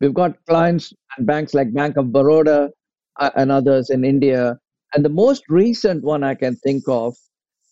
We've 0.00 0.14
got 0.14 0.36
clients 0.48 0.92
and 1.16 1.26
banks 1.26 1.54
like 1.54 1.72
Bank 1.72 1.96
of 1.96 2.06
Baroda 2.06 2.70
uh, 3.20 3.30
and 3.36 3.52
others 3.52 3.90
in 3.90 4.04
India. 4.04 4.58
And 4.94 5.04
the 5.04 5.08
most 5.10 5.44
recent 5.48 6.02
one 6.02 6.24
I 6.24 6.34
can 6.34 6.56
think 6.56 6.84
of 6.88 7.14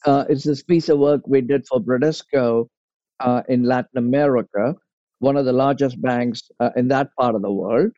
uh, 0.06 0.24
is 0.28 0.44
this 0.44 0.62
piece 0.62 0.88
of 0.88 0.98
work 0.98 1.22
we 1.26 1.40
did 1.40 1.66
for 1.66 1.80
Bradesco 1.80 2.66
uh, 3.20 3.42
in 3.48 3.64
Latin 3.64 3.98
America, 3.98 4.74
one 5.18 5.36
of 5.36 5.44
the 5.44 5.52
largest 5.52 6.00
banks 6.00 6.42
uh, 6.60 6.70
in 6.76 6.88
that 6.88 7.08
part 7.18 7.34
of 7.34 7.42
the 7.42 7.52
world. 7.52 7.90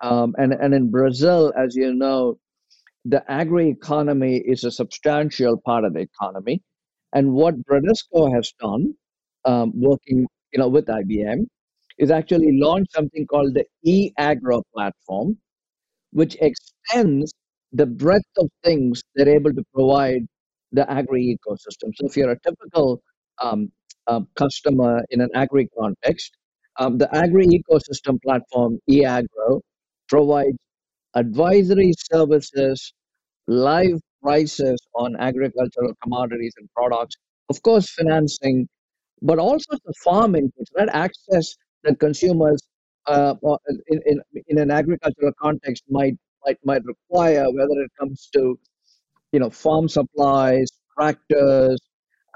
Um, 0.00 0.34
and, 0.38 0.52
and 0.52 0.74
in 0.74 0.90
Brazil, 0.90 1.52
as 1.56 1.74
you 1.74 1.94
know, 1.94 2.38
the 3.04 3.22
agri 3.30 3.70
economy 3.70 4.36
is 4.36 4.64
a 4.64 4.70
substantial 4.70 5.56
part 5.64 5.84
of 5.84 5.94
the 5.94 6.00
economy. 6.00 6.62
And 7.14 7.32
what 7.32 7.54
Bradesco 7.64 8.32
has 8.34 8.52
done, 8.60 8.94
um, 9.44 9.72
working 9.74 10.26
you 10.52 10.58
know 10.58 10.68
with 10.68 10.86
IBM, 10.86 11.46
is 11.98 12.10
actually 12.10 12.58
launched 12.60 12.92
something 12.92 13.26
called 13.26 13.54
the 13.54 13.64
e-agro 13.84 14.62
platform, 14.74 15.38
which 16.12 16.36
extends 16.40 17.32
the 17.72 17.86
breadth 17.86 18.32
of 18.38 18.50
things 18.64 19.02
they're 19.14 19.28
able 19.28 19.52
to 19.52 19.64
provide 19.74 20.26
the 20.72 20.90
agri 20.90 21.36
ecosystem. 21.38 21.92
So 21.94 22.06
if 22.06 22.16
you're 22.16 22.30
a 22.30 22.40
typical 22.40 23.02
um, 23.42 23.70
uh, 24.06 24.20
customer 24.36 25.02
in 25.10 25.20
an 25.20 25.30
agri 25.34 25.68
context, 25.78 26.36
um, 26.78 26.98
the 26.98 27.14
agri 27.14 27.46
ecosystem 27.46 28.20
platform 28.22 28.78
e-agro 28.88 29.60
provides 30.08 30.56
advisory 31.14 31.92
services 32.12 32.92
live 33.46 34.00
prices 34.22 34.78
on 34.94 35.16
agricultural 35.16 35.94
commodities 36.02 36.54
and 36.58 36.68
products, 36.74 37.16
of 37.50 37.62
course, 37.62 37.90
financing, 37.90 38.68
but 39.22 39.38
also 39.38 39.76
the 39.84 39.94
farm 40.04 40.34
inputs, 40.34 40.70
right? 40.76 40.88
Access 40.92 41.56
that 41.84 41.98
consumers 42.00 42.60
uh, 43.06 43.34
in, 43.88 44.00
in, 44.06 44.20
in 44.48 44.58
an 44.58 44.70
agricultural 44.70 45.32
context 45.40 45.84
might, 45.88 46.14
might, 46.46 46.58
might 46.64 46.82
require, 46.84 47.44
whether 47.50 47.80
it 47.82 47.90
comes 47.98 48.28
to 48.34 48.58
you 49.32 49.40
know, 49.40 49.50
farm 49.50 49.88
supplies, 49.88 50.68
tractors, 50.98 51.80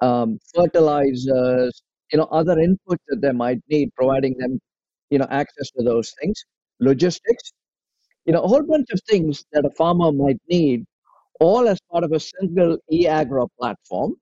um, 0.03 0.39
fertilizers, 0.55 1.83
you 2.13 2.19
know, 2.19 2.25
other 2.25 2.57
inputs 2.57 3.03
that 3.09 3.21
they 3.23 3.33
might 3.33 3.61
need, 3.69 3.91
providing 3.97 4.37
them, 4.39 4.61
you 5.11 5.19
know, 5.19 5.27
access 5.31 5.71
to 5.71 5.83
those 5.83 6.13
things, 6.21 6.45
logistics, 6.81 7.53
you 8.27 8.33
know, 8.33 8.43
a 8.43 8.49
whole 8.49 8.63
bunch 8.63 8.89
of 8.93 9.01
things 9.09 9.45
that 9.53 9.65
a 9.65 9.71
farmer 9.71 10.13
might 10.13 10.41
need 10.49 10.85
all 11.41 11.69
as 11.69 11.79
part 11.91 12.05
of 12.05 12.13
a 12.13 12.21
single 12.21 12.79
e-agro 12.91 13.49
platform. 13.59 14.15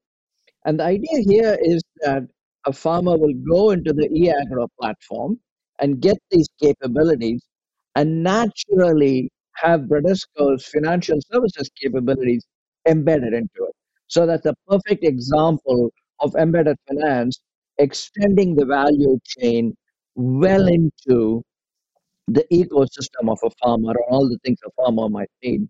And 0.65 0.79
the 0.81 0.85
idea 0.85 1.21
here 1.29 1.59
is 1.61 1.83
that 2.03 2.23
a 2.67 2.73
farmer 2.73 3.17
will 3.17 3.35
go 3.51 3.71
into 3.71 3.93
the 3.93 4.09
e-agro 4.15 4.69
platform 4.81 5.39
and 5.81 6.01
get 6.01 6.19
these 6.31 6.49
capabilities 6.63 7.43
and 7.97 8.23
naturally 8.23 9.31
have 9.57 9.83
Bradesco's 9.83 10.65
financial 10.67 11.19
services 11.33 11.71
capabilities 11.81 12.45
embedded 12.87 13.35
into 13.35 13.65
it. 13.69 13.75
So 14.07 14.27
that's 14.27 14.47
a 14.47 14.55
perfect 14.69 15.05
example 15.05 15.91
of 16.21 16.35
embedded 16.37 16.77
finance 16.89 17.41
extending 17.79 18.55
the 18.55 18.67
value 18.67 19.19
chain 19.39 19.75
well 20.15 20.67
into 20.69 21.43
the 22.29 22.45
ecosystem 22.53 23.31
of 23.31 23.39
a 23.45 23.51
farmer 23.63 23.93
or 23.93 24.11
all 24.11 24.29
the 24.29 24.39
things 24.45 24.59
a 24.67 24.71
farmer 24.71 25.09
might 25.09 25.31
need. 25.43 25.69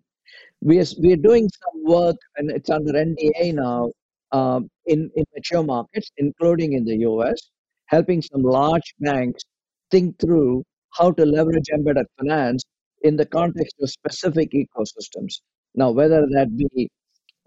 We 0.61 0.79
are, 0.79 0.85
we 0.99 1.13
are 1.13 1.17
doing 1.17 1.49
some 1.49 1.83
work, 1.83 2.17
and 2.37 2.51
it's 2.51 2.69
under 2.69 2.93
NDA 2.93 3.55
now, 3.55 3.91
um, 4.31 4.69
in, 4.85 5.09
in 5.15 5.23
mature 5.35 5.63
markets, 5.63 6.11
including 6.17 6.73
in 6.73 6.85
the 6.85 6.97
US, 6.97 7.49
helping 7.85 8.21
some 8.21 8.43
large 8.43 8.93
banks 8.99 9.43
think 9.89 10.19
through 10.19 10.63
how 10.91 11.11
to 11.11 11.25
leverage 11.25 11.69
embedded 11.73 12.05
finance 12.17 12.63
in 13.01 13.15
the 13.15 13.25
context 13.25 13.75
of 13.81 13.89
specific 13.89 14.51
ecosystems. 14.51 15.41
Now, 15.75 15.91
whether 15.91 16.21
that 16.31 16.55
be 16.55 16.89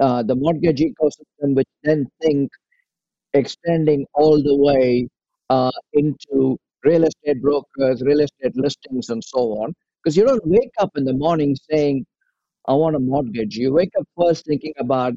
uh, 0.00 0.23
the 0.23 0.34
mortgage 0.34 0.80
ecosystem, 0.80 1.54
which 1.54 1.68
then 1.82 2.06
think 2.20 2.50
extending 3.32 4.06
all 4.14 4.42
the 4.42 4.56
way 4.56 5.08
uh, 5.50 5.70
into 5.92 6.58
real 6.84 7.04
estate 7.04 7.42
brokers, 7.42 8.02
real 8.02 8.20
estate 8.20 8.56
listings, 8.56 9.10
and 9.10 9.22
so 9.24 9.38
on. 9.62 9.74
Because 10.02 10.16
you 10.16 10.26
don't 10.26 10.46
wake 10.46 10.72
up 10.80 10.90
in 10.96 11.04
the 11.04 11.14
morning 11.14 11.56
saying, 11.70 12.04
I 12.66 12.74
want 12.74 12.96
a 12.96 13.00
mortgage. 13.00 13.56
You 13.56 13.72
wake 13.74 13.92
up 13.98 14.06
first 14.18 14.46
thinking 14.46 14.74
about, 14.78 15.14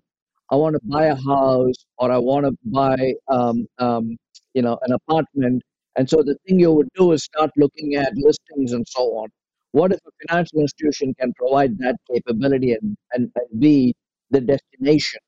I 0.51 0.55
want 0.55 0.75
to 0.75 0.81
buy 0.85 1.05
a 1.07 1.15
house 1.15 1.75
or 1.97 2.11
I 2.11 2.17
want 2.17 2.45
to 2.45 2.53
buy, 2.65 3.13
um, 3.29 3.67
um, 3.79 4.17
you 4.53 4.63
know, 4.63 4.79
an 4.83 4.93
apartment. 4.93 5.63
And 5.97 6.09
so 6.09 6.23
the 6.23 6.37
thing 6.47 6.59
you 6.59 6.73
would 6.73 6.89
do 6.95 7.13
is 7.13 7.23
start 7.23 7.51
looking 7.57 7.95
at 7.95 8.13
listings 8.17 8.73
and 8.73 8.85
so 8.87 9.01
on. 9.17 9.29
What 9.73 9.93
if 9.93 9.99
a 10.07 10.11
financial 10.27 10.61
institution 10.61 11.13
can 11.19 11.33
provide 11.35 11.77
that 11.79 11.97
capability 12.13 12.73
and, 12.73 12.97
and, 13.13 13.31
and 13.35 13.61
be 13.61 13.95
the 14.31 14.41
destination 14.41 15.21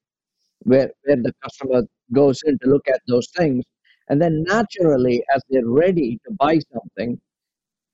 where, 0.63 0.91
where 1.03 1.17
the 1.17 1.33
customer 1.43 1.83
goes 2.13 2.41
in 2.45 2.57
to 2.63 2.69
look 2.69 2.87
at 2.89 3.01
those 3.07 3.27
things? 3.37 3.63
And 4.09 4.21
then 4.21 4.43
naturally, 4.47 5.23
as 5.33 5.41
they're 5.49 5.67
ready 5.67 6.19
to 6.25 6.33
buy 6.33 6.59
something, 6.73 7.19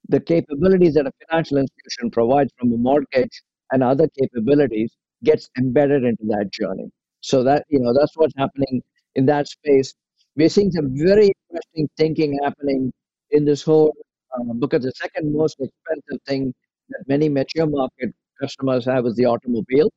the 0.07 0.19
capabilities 0.19 0.93
that 0.93 1.07
a 1.07 1.12
financial 1.27 1.57
institution 1.57 2.12
provides 2.12 2.51
from 2.57 2.72
a 2.72 2.77
mortgage 2.77 3.41
and 3.72 3.84
other 3.84 4.07
capabilities 4.19 4.95
gets 5.24 5.50
embedded 5.57 6.03
into 6.03 6.24
that 6.27 6.51
journey. 6.51 6.89
So 7.22 7.43
that 7.43 7.65
you 7.69 7.79
know 7.79 7.93
that's 7.93 8.15
what's 8.15 8.34
happening 8.38 8.81
in 9.15 9.25
that 9.25 9.48
space. 9.48 9.93
We're 10.36 10.50
seeing 10.50 10.72
some 10.72 10.95
very 10.95 11.31
interesting 11.51 11.89
thinking 11.98 12.38
happening 12.43 12.91
in 13.31 13.45
this 13.45 13.63
whole 13.63 13.93
um, 14.38 14.60
because 14.60 14.84
the 14.84 14.91
second 14.91 15.34
most 15.34 15.57
expensive 15.60 16.22
thing 16.27 16.53
that 16.89 17.03
many 17.07 17.29
mature 17.29 17.65
market 17.65 18.13
customers 18.39 18.86
have 18.86 19.05
is 19.05 19.15
the 19.15 19.25
automobile, 19.25 19.89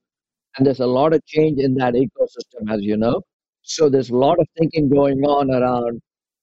and 0.56 0.66
there's 0.66 0.80
a 0.80 0.86
lot 0.86 1.12
of 1.12 1.24
change 1.26 1.60
in 1.60 1.74
that 1.74 1.94
ecosystem, 1.94 2.72
as 2.72 2.82
you 2.82 2.96
know. 2.96 3.20
So 3.62 3.90
there's 3.90 4.10
a 4.10 4.16
lot 4.16 4.38
of 4.40 4.46
thinking 4.56 4.88
going 4.88 5.22
on 5.24 5.50
around 5.50 6.00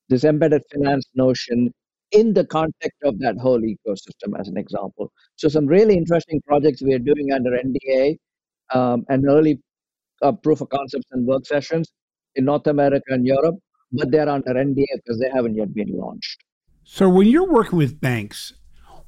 this 0.10 0.24
embedded 0.24 0.62
finance 0.72 1.06
notion 1.16 1.72
in 2.12 2.34
the 2.34 2.46
context 2.46 2.98
of 3.04 3.20
that 3.20 3.38
whole 3.38 3.60
ecosystem, 3.60 4.40
as 4.40 4.48
an 4.48 4.58
example. 4.58 5.12
So, 5.36 5.48
some 5.48 5.66
really 5.66 5.96
interesting 5.98 6.42
projects 6.48 6.82
we 6.82 6.94
are 6.94 7.00
doing 7.00 7.32
under 7.34 7.52
NDA 7.52 8.18
um, 8.74 9.06
and 9.10 9.28
early 9.28 9.60
uh, 10.22 10.32
proof 10.32 10.62
of 10.62 10.70
concepts 10.70 11.08
and 11.12 11.26
work 11.26 11.46
sessions 11.46 11.92
in 12.36 12.46
North 12.46 12.68
America 12.68 13.06
and 13.10 13.26
Europe, 13.26 13.56
but 13.92 14.12
they're 14.12 14.30
under 14.30 14.54
NDA 14.54 14.86
because 14.96 15.20
they 15.20 15.30
haven't 15.34 15.56
yet 15.56 15.74
been 15.74 15.92
launched. 15.92 16.44
So, 16.84 17.10
when 17.10 17.28
you're 17.28 17.52
working 17.52 17.78
with 17.78 18.00
banks, 18.00 18.54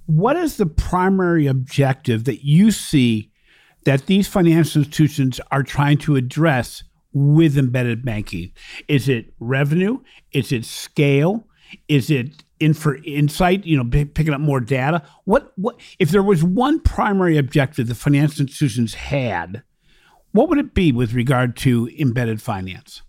what 0.06 0.36
is 0.36 0.58
the 0.58 0.66
primary 0.66 1.48
objective 1.48 2.24
that 2.26 2.44
you 2.44 2.72
see 2.72 3.32
that 3.86 4.08
these 4.08 4.28
financial 4.28 4.82
institutions 4.82 5.40
are 5.52 5.64
trying 5.64 5.98
to 6.00 6.16
address 6.16 6.84
with 7.18 7.58
embedded 7.58 8.06
banking? 8.06 8.52
Is 8.88 9.10
it 9.10 9.34
revenue? 9.40 10.00
Is 10.32 10.52
it 10.52 10.66
scale? 10.66 11.48
Is 11.88 12.10
it 12.10 12.44
in 12.60 12.74
for 12.74 12.98
insight? 13.04 13.66
You 13.66 13.84
know, 13.84 13.90
picking 13.90 14.34
up 14.34 14.42
more 14.42 14.60
data. 14.60 15.02
What 15.26 15.52
what 15.56 15.80
if 16.00 16.10
there 16.12 16.24
was 16.24 16.44
one 16.44 16.80
primary 16.80 17.38
objective 17.38 17.88
the 17.88 17.96
financial 17.96 18.44
institutions 18.44 18.94
had? 18.94 19.64
What 20.32 20.50
would 20.50 20.60
it 20.60 20.74
be 20.74 20.92
with 20.92 21.14
regard 21.14 21.58
to 21.58 21.90
embedded 21.98 22.42
finance? 22.42 23.02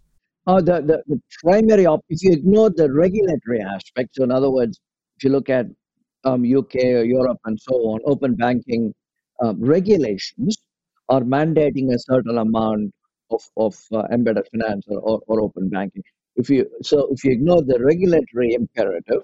Uh, 0.47 0.62
the, 0.62 0.81
the, 0.81 1.03
the 1.09 1.21
primary, 1.44 1.85
op- 1.85 2.05
if 2.09 2.23
you 2.23 2.33
ignore 2.33 2.71
the 2.71 2.90
regulatory 2.90 3.61
aspect, 3.61 4.14
so 4.14 4.25
in 4.25 4.33
other 4.33 4.51
words, 4.51 4.81
if 5.18 5.25
you 5.25 5.31
look 5.31 5.51
at 5.51 5.66
um, 6.25 6.42
UK 6.42 6.77
or 6.77 7.05
Europe 7.05 7.37
and 7.44 7.61
so 7.61 7.75
on, 7.75 8.01
open 8.07 8.35
banking 8.35 8.94
um, 9.42 9.62
regulations 9.62 10.57
are 11.11 11.21
mandating 11.21 11.92
a 11.92 11.99
certain 11.99 12.38
amount 12.38 12.94
of, 13.31 13.43
of 13.57 13.77
uh, 13.93 14.05
embedded 14.12 14.47
finance 14.51 14.85
or, 14.88 15.01
or, 15.01 15.21
or, 15.27 15.41
open 15.41 15.69
banking. 15.69 16.03
If 16.37 16.49
you 16.51 16.67
so 16.83 17.09
if 17.11 17.25
you 17.25 17.33
ignore 17.33 17.62
the 17.62 17.79
regulatory 17.83 18.55
imperative, 18.55 19.23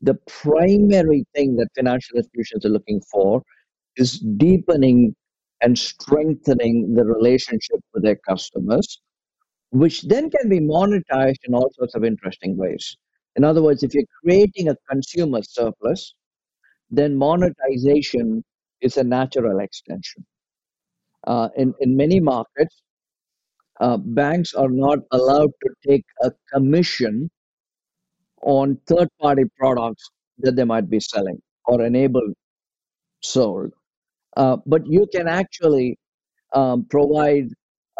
the 0.00 0.14
primary 0.26 1.24
thing 1.34 1.56
that 1.56 1.68
financial 1.76 2.16
institutions 2.16 2.64
are 2.64 2.70
looking 2.70 3.00
for 3.10 3.42
is 3.96 4.18
deepening 4.36 5.14
and 5.62 5.78
strengthening 5.78 6.94
the 6.94 7.04
relationship 7.04 7.80
with 7.94 8.02
their 8.02 8.16
customers, 8.16 9.00
which 9.70 10.02
then 10.02 10.30
can 10.30 10.48
be 10.48 10.60
monetized 10.60 11.40
in 11.44 11.54
all 11.54 11.70
sorts 11.74 11.94
of 11.94 12.04
interesting 12.04 12.56
ways. 12.56 12.96
In 13.36 13.44
other 13.44 13.62
words, 13.62 13.82
if 13.82 13.94
you're 13.94 14.04
creating 14.22 14.68
a 14.68 14.76
consumer 14.90 15.40
surplus, 15.42 16.14
then 16.90 17.16
monetization 17.16 18.44
is 18.80 18.96
a 18.96 19.04
natural 19.04 19.60
extension. 19.60 20.24
Uh, 21.26 21.48
in, 21.56 21.74
in 21.80 21.96
many 21.96 22.20
markets, 22.20 22.82
uh, 23.80 23.96
banks 23.96 24.54
are 24.54 24.68
not 24.68 24.98
allowed 25.12 25.50
to 25.62 25.70
take 25.86 26.04
a 26.22 26.30
commission 26.52 27.30
on 28.42 28.78
third 28.86 29.08
party 29.20 29.44
products 29.58 30.08
that 30.38 30.56
they 30.56 30.64
might 30.64 30.88
be 30.88 31.00
selling 31.00 31.40
or 31.66 31.84
enable 31.84 32.32
sold. 33.22 33.72
Uh, 34.36 34.56
but 34.66 34.86
you 34.86 35.06
can 35.12 35.26
actually 35.26 35.98
um, 36.54 36.86
provide 36.90 37.48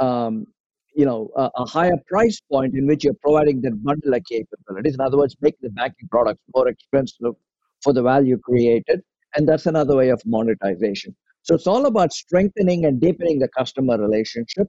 um, 0.00 0.46
you 0.94 1.04
know 1.04 1.30
a, 1.36 1.50
a, 1.56 1.64
higher 1.64 1.96
price 2.08 2.40
point 2.50 2.74
in 2.74 2.86
which 2.86 3.04
you're 3.04 3.20
providing 3.22 3.60
that 3.60 3.82
bundle 3.82 4.14
of 4.14 4.22
capabilities 4.24 4.94
in 4.94 5.00
other 5.00 5.18
words 5.18 5.36
make 5.40 5.58
the 5.60 5.70
banking 5.70 6.08
products 6.10 6.42
more 6.54 6.68
expensive 6.68 7.34
for 7.82 7.92
the 7.92 8.02
value 8.02 8.38
created 8.38 9.00
and 9.34 9.48
that's 9.48 9.66
another 9.66 9.96
way 9.96 10.08
of 10.08 10.20
monetization 10.24 11.14
so 11.42 11.54
it's 11.54 11.66
all 11.66 11.86
about 11.86 12.12
strengthening 12.12 12.86
and 12.86 13.00
deepening 13.00 13.38
the 13.38 13.48
customer 13.48 13.98
relationship 13.98 14.66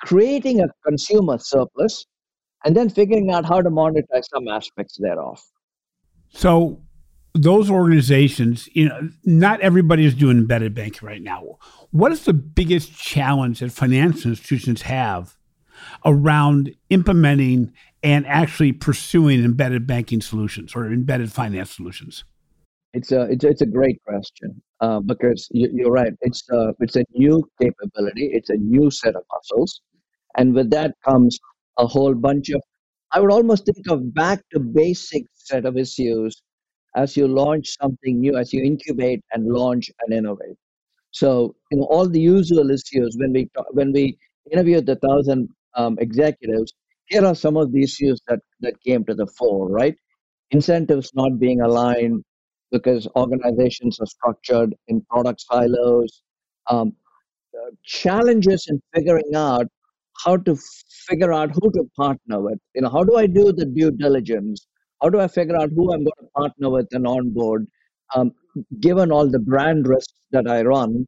creating 0.00 0.60
a 0.60 0.68
consumer 0.84 1.38
surplus, 1.38 2.06
and 2.64 2.76
then 2.76 2.88
figuring 2.88 3.30
out 3.30 3.44
how 3.44 3.60
to 3.62 3.70
monetize 3.70 4.24
some 4.32 4.48
aspects 4.48 4.98
thereof. 4.98 5.40
So, 6.30 6.80
those 7.34 7.70
organizations, 7.70 8.68
you 8.72 8.88
know, 8.88 9.10
not 9.24 9.60
everybody 9.60 10.06
is 10.06 10.14
doing 10.14 10.38
embedded 10.38 10.74
banking 10.74 11.06
right 11.06 11.22
now. 11.22 11.58
What 11.90 12.10
is 12.12 12.24
the 12.24 12.32
biggest 12.32 12.96
challenge 12.96 13.60
that 13.60 13.72
financial 13.72 14.30
institutions 14.30 14.82
have 14.82 15.36
around 16.04 16.74
implementing 16.88 17.72
and 18.02 18.26
actually 18.26 18.72
pursuing 18.72 19.44
embedded 19.44 19.86
banking 19.86 20.20
solutions 20.20 20.74
or 20.74 20.86
embedded 20.86 21.32
finance 21.32 21.70
solutions? 21.70 22.24
It's 22.94 23.12
a 23.12 23.22
it's, 23.22 23.44
it's 23.44 23.60
a 23.60 23.66
great 23.66 24.00
question 24.02 24.62
uh, 24.80 25.00
because 25.00 25.48
you, 25.50 25.86
are 25.86 25.92
right. 25.92 26.12
It's 26.22 26.48
a, 26.50 26.72
it's 26.80 26.96
a 26.96 27.04
new 27.12 27.46
capability. 27.60 28.30
It's 28.32 28.48
a 28.48 28.56
new 28.56 28.90
set 28.90 29.16
of 29.16 29.22
muscles, 29.32 29.82
and 30.36 30.54
with 30.54 30.70
that 30.70 30.94
comes 31.04 31.38
a 31.78 31.86
whole 31.86 32.14
bunch 32.14 32.50
of. 32.50 32.62
I 33.12 33.20
would 33.20 33.32
almost 33.32 33.66
think 33.66 33.88
of 33.90 34.14
back 34.14 34.42
to 34.52 34.60
basic 34.60 35.24
set 35.34 35.64
of 35.66 35.76
issues 35.76 36.42
as 36.96 37.16
you 37.16 37.28
launch 37.28 37.68
something 37.80 38.20
new, 38.20 38.36
as 38.36 38.52
you 38.52 38.62
incubate 38.64 39.22
and 39.32 39.46
launch 39.46 39.90
and 40.02 40.14
innovate. 40.16 40.56
So 41.12 41.54
you 41.70 41.78
know 41.78 41.84
all 41.86 42.08
the 42.08 42.20
usual 42.20 42.70
issues 42.70 43.16
when 43.18 43.32
we 43.32 43.48
talk, 43.56 43.66
when 43.72 43.92
we 43.92 44.18
interviewed 44.52 44.86
the 44.86 44.96
thousand 44.96 45.48
um, 45.76 45.98
executives. 46.00 46.72
Here 47.06 47.24
are 47.24 47.34
some 47.36 47.56
of 47.56 47.72
the 47.72 47.82
issues 47.82 48.20
that 48.28 48.40
that 48.60 48.80
came 48.82 49.04
to 49.06 49.14
the 49.14 49.26
fore. 49.38 49.68
Right, 49.70 49.96
incentives 50.50 51.10
not 51.14 51.38
being 51.40 51.60
aligned 51.62 52.24
because 52.72 53.08
organizations 53.16 53.98
are 54.00 54.06
structured 54.06 54.74
in 54.88 55.02
product 55.10 55.42
silos. 55.42 56.22
Um, 56.70 56.94
uh, 57.56 57.70
challenges 57.84 58.66
in 58.68 58.80
figuring 58.94 59.34
out 59.34 59.66
how 60.24 60.36
to 60.36 60.56
figure 61.08 61.32
out 61.32 61.50
who 61.52 61.70
to 61.72 61.84
partner 61.96 62.40
with. 62.40 62.58
You 62.74 62.82
know, 62.82 62.90
how 62.90 63.04
do 63.04 63.16
I 63.16 63.26
do 63.26 63.52
the 63.52 63.66
due 63.66 63.90
diligence? 63.90 64.66
How 65.02 65.10
do 65.10 65.20
I 65.20 65.28
figure 65.28 65.56
out 65.56 65.70
who 65.74 65.92
I'm 65.92 66.04
going 66.04 66.20
to 66.20 66.28
partner 66.34 66.70
with 66.70 66.86
and 66.92 67.06
onboard? 67.06 67.66
Um, 68.14 68.32
given 68.80 69.10
all 69.12 69.28
the 69.28 69.38
brand 69.38 69.86
risks 69.86 70.14
that 70.30 70.48
I 70.48 70.62
run, 70.62 71.06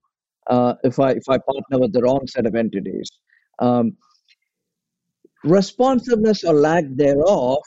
uh, 0.48 0.74
if 0.82 0.98
I 0.98 1.12
if 1.12 1.28
I 1.28 1.38
partner 1.38 1.78
with 1.78 1.92
the 1.92 2.02
wrong 2.02 2.26
set 2.26 2.46
of 2.46 2.54
entities, 2.54 3.08
um, 3.60 3.96
responsiveness 5.44 6.44
or 6.44 6.54
lack 6.54 6.84
thereof 6.88 7.58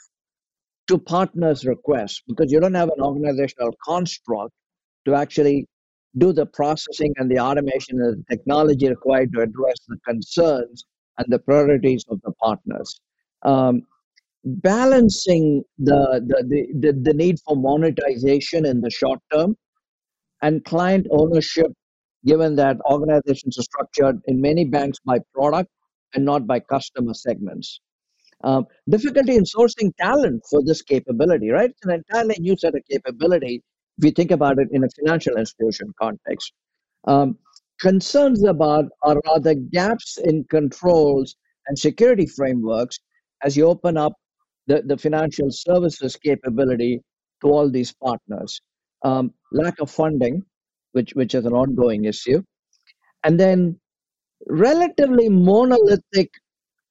to 0.87 0.97
partners' 0.97 1.65
requests 1.65 2.21
because 2.27 2.51
you 2.51 2.59
don't 2.59 2.73
have 2.73 2.89
an 2.89 3.01
organizational 3.01 3.71
construct 3.85 4.53
to 5.05 5.15
actually 5.15 5.65
do 6.17 6.33
the 6.33 6.45
processing 6.45 7.13
and 7.17 7.31
the 7.31 7.39
automation 7.39 7.99
and 8.01 8.17
the 8.17 8.35
technology 8.35 8.89
required 8.89 9.31
to 9.33 9.41
address 9.41 9.77
the 9.87 9.97
concerns 10.05 10.85
and 11.17 11.27
the 11.29 11.39
priorities 11.39 12.03
of 12.09 12.19
the 12.23 12.31
partners. 12.33 12.99
Um, 13.43 13.83
balancing 14.43 15.63
the, 15.77 16.21
the, 16.25 16.67
the, 16.79 16.93
the, 16.93 17.13
need 17.13 17.37
for 17.45 17.55
monetization 17.55 18.65
in 18.65 18.81
the 18.81 18.89
short 18.89 19.19
term 19.31 19.55
and 20.41 20.65
client 20.65 21.07
ownership, 21.11 21.71
given 22.25 22.55
that 22.55 22.77
organizations 22.89 23.57
are 23.59 23.63
structured 23.63 24.19
in 24.25 24.41
many 24.41 24.65
banks 24.65 24.97
by 25.05 25.19
product 25.33 25.69
and 26.13 26.25
not 26.25 26.47
by 26.47 26.59
customer 26.59 27.13
segments. 27.13 27.79
Um, 28.43 28.65
difficulty 28.89 29.35
in 29.35 29.43
sourcing 29.43 29.91
talent 29.99 30.41
for 30.49 30.63
this 30.63 30.81
capability, 30.81 31.49
right? 31.49 31.69
It's 31.69 31.85
an 31.85 31.91
entirely 31.91 32.35
new 32.39 32.57
set 32.57 32.73
of 32.75 32.81
capability 32.89 33.63
if 33.97 34.05
you 34.05 34.11
think 34.11 34.31
about 34.31 34.57
it 34.57 34.67
in 34.71 34.83
a 34.83 34.87
financial 34.99 35.37
institution 35.37 35.93
context. 35.99 36.53
Um, 37.05 37.37
concerns 37.81 38.43
about 38.43 38.85
are 39.01 39.19
rather 39.25 39.55
gaps 39.55 40.17
in 40.23 40.45
controls 40.45 41.35
and 41.67 41.77
security 41.77 42.27
frameworks 42.27 42.97
as 43.43 43.57
you 43.57 43.65
open 43.65 43.97
up 43.97 44.13
the, 44.67 44.83
the 44.85 44.97
financial 44.97 45.49
services 45.49 46.15
capability 46.15 47.01
to 47.41 47.47
all 47.47 47.69
these 47.69 47.93
partners. 47.93 48.61
Um, 49.03 49.33
lack 49.51 49.79
of 49.79 49.89
funding, 49.89 50.43
which, 50.91 51.11
which 51.15 51.33
is 51.33 51.45
an 51.45 51.53
ongoing 51.53 52.05
issue. 52.05 52.43
And 53.23 53.39
then 53.39 53.79
relatively 54.47 55.27
monolithic 55.27 56.29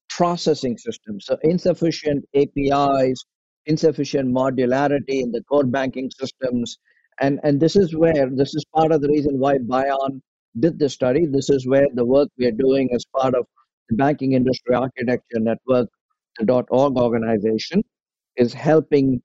processing 0.08 0.76
systems. 0.76 1.26
So 1.26 1.38
insufficient 1.42 2.24
APIs, 2.34 3.24
insufficient 3.66 4.34
modularity 4.34 5.22
in 5.22 5.30
the 5.30 5.42
core 5.44 5.64
banking 5.64 6.10
systems. 6.18 6.78
And, 7.20 7.38
and 7.44 7.60
this 7.60 7.76
is 7.76 7.94
where, 7.94 8.28
this 8.28 8.54
is 8.56 8.64
part 8.74 8.90
of 8.90 9.02
the 9.02 9.08
reason 9.08 9.38
why 9.38 9.58
BIAN 9.58 10.20
did 10.58 10.78
the 10.78 10.88
study. 10.88 11.26
This 11.26 11.50
is 11.50 11.66
where 11.66 11.86
the 11.94 12.04
work 12.04 12.28
we 12.38 12.46
are 12.46 12.52
doing 12.52 12.90
as 12.94 13.04
part 13.16 13.34
of 13.34 13.46
the 13.88 13.96
Banking 13.96 14.32
Industry 14.32 14.74
Architecture 14.74 15.40
Network, 15.40 15.88
the 16.38 16.64
.org 16.70 16.96
organization, 16.96 17.82
is 18.36 18.52
helping 18.52 19.22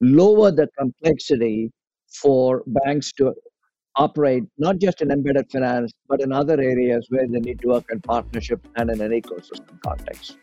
lower 0.00 0.50
the 0.50 0.68
complexity 0.78 1.70
for 2.08 2.62
banks 2.66 3.12
to 3.12 3.34
operate 3.96 4.44
not 4.58 4.78
just 4.78 5.02
in 5.02 5.10
embedded 5.10 5.50
finance, 5.50 5.92
but 6.08 6.20
in 6.20 6.32
other 6.32 6.60
areas 6.60 7.06
where 7.10 7.26
they 7.28 7.40
need 7.40 7.60
to 7.60 7.68
work 7.68 7.84
in 7.90 8.00
partnership 8.00 8.66
and 8.76 8.90
in 8.90 9.00
an 9.00 9.12
ecosystem 9.12 9.80
context. 9.82 10.36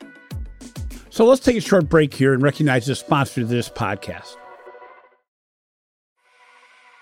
So 1.09 1.25
let's 1.25 1.41
take 1.41 1.57
a 1.57 1.61
short 1.61 1.89
break 1.89 2.13
here 2.13 2.33
and 2.33 2.41
recognize 2.41 2.85
the 2.85 2.95
sponsor 2.95 3.41
of 3.41 3.49
this 3.49 3.69
podcast. 3.69 4.37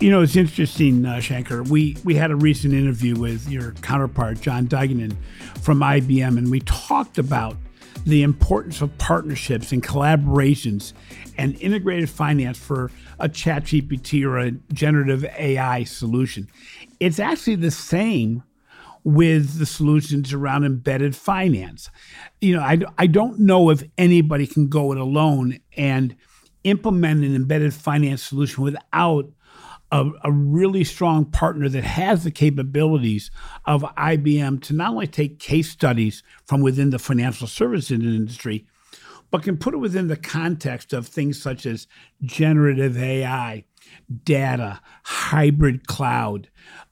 You 0.00 0.10
know, 0.12 0.22
it's 0.22 0.36
interesting, 0.36 1.04
uh, 1.04 1.14
Shanker. 1.16 1.68
We 1.68 1.96
we 2.04 2.14
had 2.14 2.30
a 2.30 2.36
recent 2.36 2.72
interview 2.72 3.16
with 3.16 3.50
your 3.50 3.72
counterpart, 3.82 4.40
John 4.40 4.68
Duigenan 4.68 5.16
from 5.60 5.80
IBM, 5.80 6.38
and 6.38 6.52
we 6.52 6.60
talked 6.60 7.18
about 7.18 7.56
the 8.04 8.22
importance 8.22 8.80
of 8.80 8.96
partnerships 8.98 9.72
and 9.72 9.82
collaborations 9.82 10.92
and 11.36 11.60
integrated 11.60 12.08
finance 12.08 12.56
for 12.56 12.92
a 13.18 13.28
ChatGPT 13.28 14.24
or 14.24 14.38
a 14.38 14.52
generative 14.72 15.24
AI 15.36 15.82
solution. 15.82 16.48
It's 17.00 17.18
actually 17.18 17.56
the 17.56 17.72
same 17.72 18.44
with 19.02 19.58
the 19.58 19.66
solutions 19.66 20.32
around 20.32 20.64
embedded 20.64 21.16
finance. 21.16 21.90
You 22.40 22.56
know, 22.56 22.62
I, 22.62 22.78
I 22.98 23.08
don't 23.08 23.40
know 23.40 23.70
if 23.70 23.82
anybody 23.98 24.46
can 24.46 24.68
go 24.68 24.92
it 24.92 24.98
alone 24.98 25.58
and 25.76 26.14
implement 26.62 27.24
an 27.24 27.34
embedded 27.34 27.74
finance 27.74 28.22
solution 28.22 28.62
without 28.62 29.28
a, 29.90 30.10
a, 30.24 30.30
really 30.30 30.84
strong 30.84 31.24
partner 31.24 31.68
that 31.68 31.84
has 31.84 32.24
the 32.24 32.30
capabilities 32.30 33.30
of 33.64 33.82
IBM 33.82 34.62
to 34.62 34.74
not 34.74 34.90
only 34.90 35.06
take 35.06 35.38
case 35.38 35.70
studies 35.70 36.22
from 36.46 36.60
within 36.60 36.90
the 36.90 36.98
financial 36.98 37.46
services 37.46 37.90
industry, 37.90 38.66
but 39.30 39.42
can 39.42 39.56
put 39.56 39.74
it 39.74 39.78
within 39.78 40.08
the 40.08 40.16
context 40.16 40.92
of 40.92 41.06
things 41.06 41.40
such 41.40 41.66
as 41.66 41.86
generative 42.22 42.96
AI, 42.96 43.64
data, 44.24 44.80
hybrid 45.04 45.86
cloud, 45.86 46.48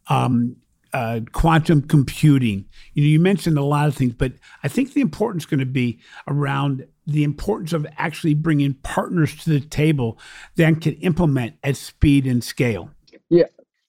um, 0.08 0.56
uh, 0.92 1.20
quantum 1.32 1.82
computing. 1.82 2.64
You 2.94 3.02
know, 3.02 3.08
you 3.08 3.20
mentioned 3.20 3.58
a 3.58 3.64
lot 3.64 3.88
of 3.88 3.94
things, 3.94 4.14
but 4.14 4.32
I 4.62 4.68
think 4.68 4.92
the 4.92 5.00
importance 5.00 5.42
is 5.42 5.46
going 5.46 5.60
to 5.60 5.66
be 5.66 6.00
around 6.26 6.86
the 7.06 7.24
importance 7.24 7.72
of 7.72 7.86
actually 7.96 8.34
bringing 8.34 8.74
partners 8.74 9.36
to 9.44 9.50
the 9.50 9.60
table 9.60 10.18
that 10.56 10.80
can 10.80 10.94
implement 10.94 11.54
at 11.62 11.76
speed 11.76 12.26
and 12.26 12.42
scale. 12.42 12.90
Yeah, 13.30 13.44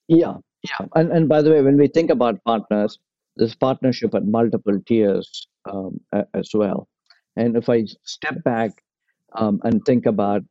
yeah, 0.08 0.36
yeah. 0.64 0.88
And 0.96 1.12
and 1.12 1.28
by 1.28 1.42
the 1.42 1.52
way, 1.52 1.62
when 1.62 1.78
we 1.78 1.88
think 1.88 2.10
about 2.10 2.44
partners, 2.44 3.00
there's 3.36 3.56
partnership 3.56 4.14
at 4.16 4.26
multiple 4.26 4.80
tiers 4.86 5.48
um, 5.70 6.00
as 6.34 6.50
well. 6.54 6.88
And 7.36 7.56
if 7.56 7.70
I 7.70 7.86
step 8.04 8.44
back 8.44 8.72
um, 9.36 9.60
and 9.64 9.84
think 9.86 10.06
about 10.06 10.42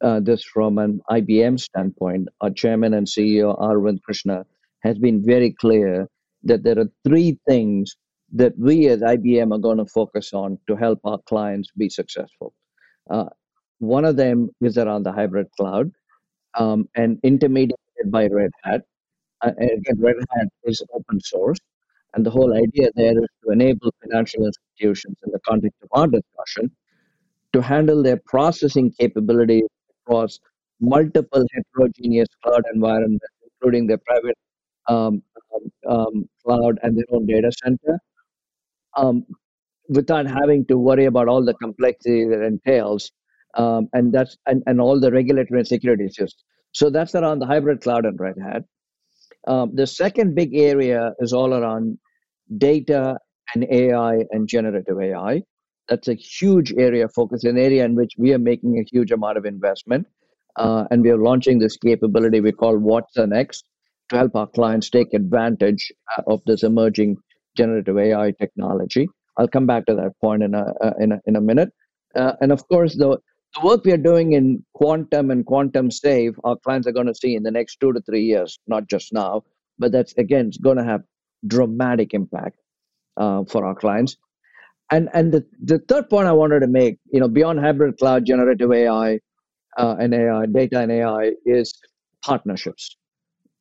uh, 0.00 0.20
this 0.20 0.42
from 0.42 0.78
an 0.78 1.00
IBM 1.10 1.60
standpoint, 1.60 2.28
our 2.40 2.50
chairman 2.50 2.94
and 2.94 3.06
CEO 3.06 3.58
Arvind 3.60 4.02
Krishna 4.02 4.44
has 4.82 4.98
been 4.98 5.24
very 5.24 5.52
clear 5.52 6.08
that 6.44 6.62
there 6.62 6.78
are 6.78 6.90
three 7.06 7.38
things 7.48 7.96
that 8.32 8.52
we 8.58 8.88
as 8.88 9.00
IBM 9.00 9.54
are 9.54 9.58
going 9.58 9.78
to 9.78 9.86
focus 9.86 10.32
on 10.32 10.58
to 10.66 10.76
help 10.76 11.00
our 11.04 11.18
clients 11.26 11.70
be 11.76 11.88
successful. 11.88 12.52
Uh, 13.10 13.26
one 13.78 14.04
of 14.04 14.16
them 14.16 14.50
is 14.60 14.78
around 14.78 15.02
the 15.02 15.12
hybrid 15.12 15.48
cloud 15.56 15.90
um, 16.54 16.88
and 16.94 17.18
intermediated 17.22 18.06
by 18.06 18.26
Red 18.26 18.50
Hat. 18.62 18.82
Uh, 19.42 19.52
again, 19.58 19.98
Red 19.98 20.16
Hat 20.34 20.48
is 20.64 20.82
open 20.94 21.20
source, 21.20 21.58
and 22.14 22.24
the 22.24 22.30
whole 22.30 22.54
idea 22.54 22.88
there 22.94 23.12
is 23.12 23.28
to 23.44 23.50
enable 23.50 23.92
financial 24.02 24.46
institutions 24.46 25.16
in 25.24 25.32
the 25.32 25.40
context 25.40 25.78
of 25.82 25.88
our 25.92 26.06
discussion 26.06 26.70
to 27.52 27.60
handle 27.62 28.02
their 28.02 28.20
processing 28.26 28.92
capabilities 28.98 29.68
across 30.06 30.40
multiple 30.80 31.44
heterogeneous 31.54 32.28
cloud 32.42 32.62
environments, 32.74 33.24
including 33.44 33.86
their 33.86 33.98
private 33.98 34.36
um, 34.88 35.22
um, 35.54 35.72
um, 35.88 36.28
cloud 36.44 36.78
and 36.82 36.96
their 36.96 37.04
own 37.10 37.26
data 37.26 37.50
center, 37.62 37.98
um, 38.96 39.24
without 39.88 40.26
having 40.26 40.64
to 40.66 40.78
worry 40.78 41.04
about 41.04 41.28
all 41.28 41.44
the 41.44 41.54
complexity 41.54 42.24
that 42.26 42.42
entails, 42.42 43.12
um, 43.56 43.88
and 43.92 44.12
that's 44.12 44.36
and, 44.46 44.62
and 44.66 44.80
all 44.80 44.98
the 45.00 45.10
regulatory 45.10 45.60
and 45.60 45.68
security 45.68 46.06
issues. 46.06 46.34
So 46.72 46.90
that's 46.90 47.14
around 47.14 47.38
the 47.38 47.46
hybrid 47.46 47.82
cloud 47.82 48.04
and 48.04 48.18
Red 48.18 48.34
Hat. 48.42 48.62
Um, 49.46 49.72
the 49.74 49.86
second 49.86 50.34
big 50.34 50.54
area 50.54 51.12
is 51.20 51.32
all 51.32 51.54
around 51.54 51.98
data 52.58 53.16
and 53.54 53.66
AI 53.70 54.24
and 54.30 54.48
generative 54.48 55.00
AI. 55.00 55.42
That's 55.88 56.08
a 56.08 56.14
huge 56.14 56.72
area 56.78 57.04
of 57.04 57.12
focus, 57.14 57.44
an 57.44 57.58
area 57.58 57.84
in 57.84 57.94
which 57.94 58.14
we 58.18 58.32
are 58.32 58.38
making 58.38 58.78
a 58.78 58.84
huge 58.90 59.10
amount 59.12 59.36
of 59.36 59.44
investment. 59.44 60.06
Uh, 60.56 60.84
and 60.90 61.02
we 61.02 61.10
are 61.10 61.18
launching 61.18 61.58
this 61.58 61.76
capability 61.76 62.40
we 62.40 62.52
call 62.52 62.78
watsonx 62.78 63.62
to 64.08 64.16
help 64.16 64.36
our 64.36 64.46
clients 64.46 64.88
take 64.88 65.12
advantage 65.12 65.92
uh, 66.16 66.22
of 66.26 66.40
this 66.46 66.62
emerging 66.62 67.16
generative 67.56 67.98
AI 67.98 68.32
technology. 68.32 69.08
I'll 69.36 69.48
come 69.48 69.66
back 69.66 69.86
to 69.86 69.94
that 69.94 70.12
point 70.20 70.42
in 70.42 70.54
a, 70.54 70.72
uh, 70.80 70.92
in 71.00 71.12
a, 71.12 71.20
in 71.26 71.36
a 71.36 71.40
minute. 71.40 71.70
Uh, 72.14 72.32
and 72.40 72.52
of 72.52 72.66
course, 72.68 72.96
the, 72.96 73.18
the 73.54 73.66
work 73.66 73.84
we 73.84 73.92
are 73.92 73.96
doing 73.96 74.32
in 74.32 74.64
quantum 74.74 75.30
and 75.30 75.44
quantum 75.44 75.90
safe, 75.90 76.34
our 76.44 76.56
clients 76.56 76.86
are 76.86 76.92
going 76.92 77.06
to 77.06 77.14
see 77.14 77.34
in 77.34 77.42
the 77.42 77.50
next 77.50 77.78
two 77.80 77.92
to 77.92 78.00
three 78.02 78.22
years, 78.22 78.58
not 78.66 78.88
just 78.88 79.12
now, 79.12 79.42
but 79.78 79.92
that's 79.92 80.14
again, 80.16 80.50
going 80.62 80.76
to 80.76 80.84
have 80.84 81.02
dramatic 81.46 82.14
impact 82.14 82.58
uh, 83.16 83.44
for 83.44 83.64
our 83.64 83.74
clients. 83.74 84.16
And 84.90 85.08
and 85.14 85.32
the, 85.32 85.44
the 85.62 85.78
third 85.88 86.10
point 86.10 86.28
I 86.28 86.32
wanted 86.32 86.60
to 86.60 86.66
make, 86.66 86.98
you 87.10 87.18
know, 87.18 87.28
beyond 87.28 87.58
hybrid 87.58 87.96
cloud, 87.98 88.26
generative 88.26 88.70
AI, 88.70 89.18
uh, 89.78 89.96
and 89.98 90.14
AI, 90.14 90.46
data 90.46 90.80
and 90.80 90.92
AI 90.92 91.32
is 91.46 91.74
partnerships. 92.24 92.96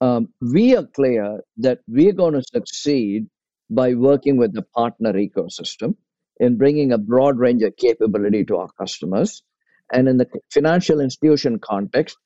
Um, 0.02 0.28
we 0.42 0.76
are 0.76 0.86
clear 0.96 1.40
that 1.58 1.80
we're 1.88 2.14
going 2.14 2.34
to 2.34 2.44
succeed 2.44 3.28
by 3.70 3.94
working 3.94 4.38
with 4.38 4.54
the 4.54 4.62
partner 4.62 5.14
ecosystem 5.14 5.96
in 6.40 6.58
bringing 6.58 6.92
a 6.92 6.98
broad 6.98 7.38
range 7.38 7.64
of 7.64 7.76
capability 7.78 8.44
to 8.46 8.58
our 8.58 8.70
customers. 8.80 9.44
And 9.92 10.08
in 10.08 10.18
the 10.18 10.28
financial 10.52 11.00
institution 11.00 11.60
context, 11.60 12.18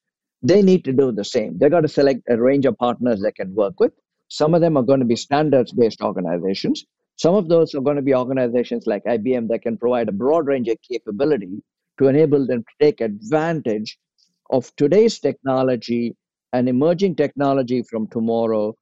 they 0.42 0.62
need 0.62 0.86
to 0.86 0.94
do 0.94 1.12
the 1.12 1.26
same. 1.26 1.58
They've 1.58 1.72
got 1.72 1.82
to 1.82 1.88
select 1.88 2.22
a 2.30 2.38
range 2.38 2.66
of 2.66 2.78
partners 2.78 3.22
they 3.22 3.32
can 3.32 3.54
work 3.56 3.80
with 3.80 3.92
Some 4.30 4.54
of 4.54 4.62
them 4.62 4.78
are 4.78 4.84
going 4.84 5.00
to 5.00 5.06
be 5.06 5.16
standards 5.16 5.72
based 5.72 6.02
organizations. 6.02 6.86
Some 7.16 7.36
of 7.36 7.50
those 7.50 7.74
are 7.74 7.82
going 7.82 7.96
to 7.96 8.02
be 8.02 8.14
organizations 8.14 8.86
like 8.86 9.04
IBM 9.06 9.48
that 9.50 9.62
can 9.64 9.78
provide 9.78 10.10
a 10.10 10.12
broad 10.12 10.48
range 10.48 10.68
of 10.68 10.78
capability 10.82 11.64
to 12.00 12.08
enable 12.08 12.46
them 12.46 12.64
to 12.64 12.86
take 12.86 13.02
advantage 13.02 13.98
of 14.52 14.74
today's 14.76 15.20
technology 15.20 16.16
and 16.54 16.70
emerging 16.70 17.16
technology 17.16 17.84
from 17.84 18.08
tomorrow 18.08 18.76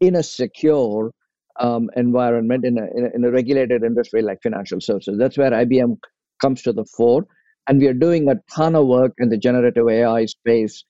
in 0.00 0.16
a 0.16 0.22
secure 0.22 1.12
um, 1.60 1.90
environment 1.96 2.64
in 2.64 2.78
a, 2.78 2.86
in 2.96 3.04
a, 3.06 3.16
in 3.16 3.24
a 3.24 3.30
regulated 3.30 3.84
industry 3.84 4.22
like 4.22 4.42
financial 4.42 4.80
services. 4.80 5.18
That's 5.18 5.38
where 5.38 5.50
IBM 5.50 5.98
comes 6.40 6.62
to 6.62 6.72
the 6.72 6.84
fore. 6.96 7.26
And 7.68 7.78
we 7.78 7.86
are 7.86 7.94
doing 7.94 8.28
a 8.28 8.36
ton 8.50 8.74
of 8.74 8.86
work 8.86 9.12
in 9.18 9.28
the 9.28 9.36
generative 9.36 9.88
AI 9.88 10.24
space 10.26 10.84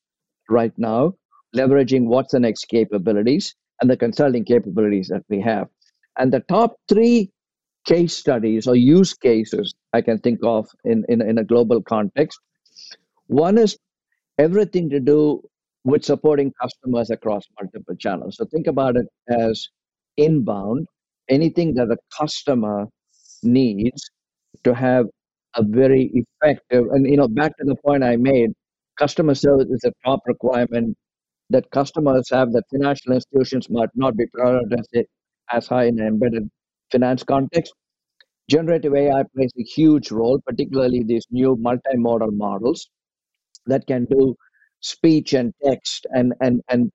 right 0.48 0.72
now, 0.78 1.14
leveraging 1.54 2.04
watsonx 2.04 2.66
capabilities 2.68 3.54
and 3.80 3.90
the 3.90 3.96
consulting 3.96 4.44
capabilities 4.44 5.08
that 5.08 5.24
we 5.28 5.40
have. 5.40 5.68
And 6.18 6.32
the 6.32 6.40
top 6.48 6.76
three 6.88 7.30
case 7.86 8.14
studies 8.16 8.66
or 8.66 8.76
use 8.76 9.14
cases 9.14 9.74
I 9.92 10.02
can 10.02 10.18
think 10.18 10.40
of 10.44 10.68
in, 10.84 11.04
in, 11.08 11.20
in 11.22 11.38
a 11.38 11.44
global 11.44 11.82
context. 11.82 12.38
One 13.26 13.58
is 13.58 13.76
everything 14.38 14.90
to 14.90 15.00
do 15.00 15.42
with 15.84 16.04
supporting 16.04 16.52
customers 16.60 17.10
across 17.10 17.44
multiple 17.60 17.96
channels. 17.96 18.36
So 18.36 18.44
think 18.44 18.66
about 18.66 18.96
it 18.96 19.06
as 19.28 19.68
inbound, 20.16 20.86
anything 21.28 21.74
that 21.74 21.90
a 21.90 21.96
customer 22.18 22.86
needs 23.42 24.10
to 24.64 24.74
have 24.74 25.06
a 25.56 25.62
very 25.64 26.10
effective, 26.14 26.86
and 26.92 27.06
you 27.06 27.16
know, 27.16 27.28
back 27.28 27.56
to 27.58 27.64
the 27.64 27.76
point 27.76 28.04
I 28.04 28.16
made, 28.16 28.50
customer 28.98 29.34
service 29.34 29.68
is 29.70 29.84
a 29.84 29.92
top 30.04 30.20
requirement 30.26 30.96
that 31.50 31.70
customers 31.70 32.28
have 32.30 32.52
that 32.52 32.64
financial 32.72 33.12
institutions 33.12 33.68
might 33.70 33.90
not 33.94 34.16
be 34.16 34.26
prioritized 34.36 35.04
as 35.52 35.66
high 35.66 35.84
in 35.86 36.00
an 36.00 36.06
embedded 36.06 36.48
finance 36.92 37.22
context. 37.24 37.72
Generative 38.50 38.94
AI 38.94 39.24
plays 39.34 39.52
a 39.58 39.62
huge 39.62 40.10
role, 40.10 40.40
particularly 40.46 41.02
these 41.04 41.26
new 41.30 41.56
multimodal 41.56 42.32
models 42.32 42.88
that 43.66 43.86
can 43.86 44.06
do 44.06 44.34
speech 44.80 45.34
and 45.34 45.52
text 45.64 46.06
and 46.10 46.34
and 46.40 46.62
and 46.68 46.90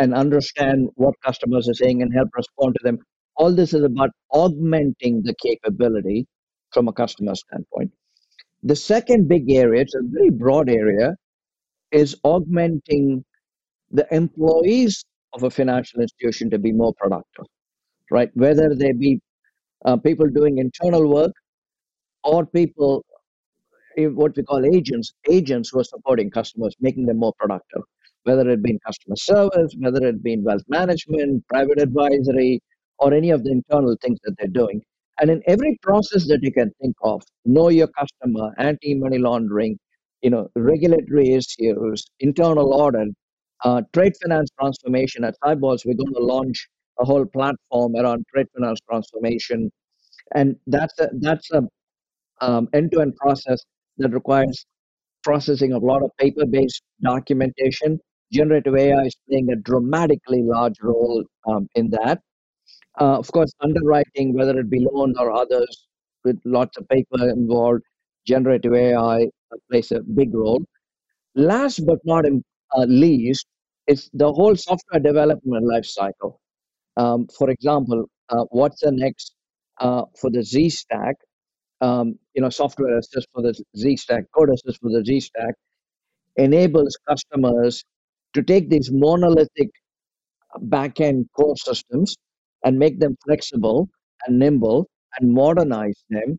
and 0.00 0.14
understand 0.14 0.88
what 0.96 1.14
customers 1.24 1.68
are 1.68 1.74
saying 1.74 2.02
and 2.02 2.12
help 2.14 2.30
respond 2.34 2.74
to 2.74 2.84
them. 2.84 2.98
All 3.36 3.54
this 3.54 3.74
is 3.74 3.84
about 3.84 4.10
augmenting 4.32 5.22
the 5.22 5.34
capability 5.42 6.26
from 6.72 6.88
a 6.88 6.92
customer 6.92 7.34
standpoint. 7.34 7.92
The 8.62 8.76
second 8.76 9.28
big 9.28 9.50
area, 9.50 9.82
it's 9.82 9.94
a 9.94 10.00
very 10.04 10.30
broad 10.30 10.70
area, 10.70 11.16
is 11.92 12.16
augmenting 12.24 13.24
the 13.90 14.06
employees 14.14 15.04
of 15.34 15.42
a 15.42 15.50
financial 15.50 16.00
institution 16.00 16.50
to 16.50 16.58
be 16.58 16.72
more 16.72 16.94
productive, 16.96 17.46
right? 18.10 18.30
Whether 18.34 18.74
they 18.74 18.92
be 18.92 19.20
uh, 19.84 19.98
people 19.98 20.28
doing 20.28 20.58
internal 20.58 21.08
work 21.12 21.32
or 22.24 22.46
people 22.46 23.04
what 23.96 24.36
we 24.36 24.42
call 24.42 24.64
agents, 24.64 25.12
agents 25.28 25.70
who 25.70 25.80
are 25.80 25.84
supporting 25.84 26.30
customers, 26.30 26.74
making 26.80 27.06
them 27.06 27.18
more 27.18 27.34
productive, 27.38 27.82
whether 28.24 28.48
it 28.50 28.62
be 28.62 28.70
in 28.70 28.78
customer 28.86 29.16
service, 29.16 29.74
whether 29.78 30.06
it 30.06 30.22
be 30.22 30.34
in 30.34 30.44
wealth 30.44 30.62
management, 30.68 31.46
private 31.48 31.80
advisory, 31.80 32.60
or 32.98 33.14
any 33.14 33.30
of 33.30 33.44
the 33.44 33.50
internal 33.50 33.96
things 34.02 34.18
that 34.24 34.34
they're 34.38 34.48
doing. 34.48 34.82
And 35.20 35.30
in 35.30 35.42
every 35.46 35.78
process 35.82 36.26
that 36.28 36.40
you 36.42 36.52
can 36.52 36.70
think 36.80 36.96
of, 37.02 37.22
know 37.44 37.68
your 37.68 37.88
customer, 37.88 38.52
anti-money 38.58 39.18
laundering, 39.18 39.78
you 40.22 40.30
know, 40.30 40.48
regulatory 40.54 41.34
issues, 41.34 42.04
internal 42.20 42.74
audit, 42.74 43.08
uh, 43.64 43.82
trade 43.92 44.12
finance 44.22 44.50
transformation. 44.58 45.24
At 45.24 45.34
Sibos, 45.44 45.84
we're 45.84 45.94
going 45.94 46.14
to 46.14 46.20
launch 46.20 46.68
a 46.98 47.04
whole 47.04 47.26
platform 47.26 47.96
around 47.96 48.24
trade 48.32 48.46
finance 48.54 48.80
transformation, 48.88 49.70
and 50.34 50.56
that's 50.66 50.98
a 50.98 51.10
that's 51.20 51.50
a 51.52 51.62
um, 52.40 52.68
end-to-end 52.72 53.16
process 53.16 53.60
that 53.98 54.12
requires 54.12 54.64
processing 55.22 55.72
a 55.72 55.78
lot 55.78 56.02
of 56.02 56.10
paper-based 56.18 56.82
documentation. 57.02 58.00
Generative 58.32 58.76
AI 58.76 59.02
is 59.04 59.16
playing 59.28 59.50
a 59.52 59.56
dramatically 59.56 60.42
large 60.42 60.76
role 60.82 61.24
um, 61.46 61.68
in 61.74 61.90
that. 61.90 62.20
Uh, 63.00 63.18
of 63.18 63.30
course, 63.32 63.52
underwriting, 63.60 64.34
whether 64.34 64.58
it 64.60 64.70
be 64.70 64.86
loans 64.92 65.16
or 65.18 65.32
others, 65.32 65.88
with 66.24 66.38
lots 66.44 66.76
of 66.78 66.88
paper 66.88 67.28
involved, 67.30 67.82
generative 68.26 68.74
AI 68.74 69.28
plays 69.70 69.92
a 69.92 70.00
big 70.02 70.34
role. 70.34 70.62
Last 71.34 71.86
but 71.86 71.98
not 72.04 72.24
uh, 72.26 72.84
least, 72.88 73.46
is 73.86 74.10
the 74.14 74.32
whole 74.32 74.56
software 74.56 75.00
development 75.00 75.66
life 75.66 75.86
cycle. 75.86 76.40
Um, 76.96 77.28
for 77.38 77.50
example, 77.50 78.06
uh, 78.30 78.44
watsonx 78.54 79.32
uh, 79.80 80.04
for 80.20 80.30
the 80.30 80.42
Z 80.44 80.70
stack 80.70 81.16
um, 81.82 82.18
you 82.34 82.42
know, 82.42 82.50
software 82.50 82.98
assist 82.98 83.28
for 83.34 83.42
the 83.42 83.54
Z 83.76 83.96
stack, 83.98 84.24
code 84.36 84.50
assist 84.50 84.80
for 84.80 84.90
the 84.90 85.04
Z 85.04 85.20
stack, 85.20 85.54
enables 86.36 86.98
customers 87.08 87.84
to 88.34 88.42
take 88.42 88.70
these 88.70 88.90
monolithic 88.90 89.70
backend 90.68 91.26
core 91.36 91.56
systems 91.56 92.16
and 92.64 92.78
make 92.78 92.98
them 93.00 93.16
flexible 93.24 93.88
and 94.26 94.38
nimble 94.38 94.88
and 95.18 95.32
modernize 95.32 96.02
them 96.10 96.38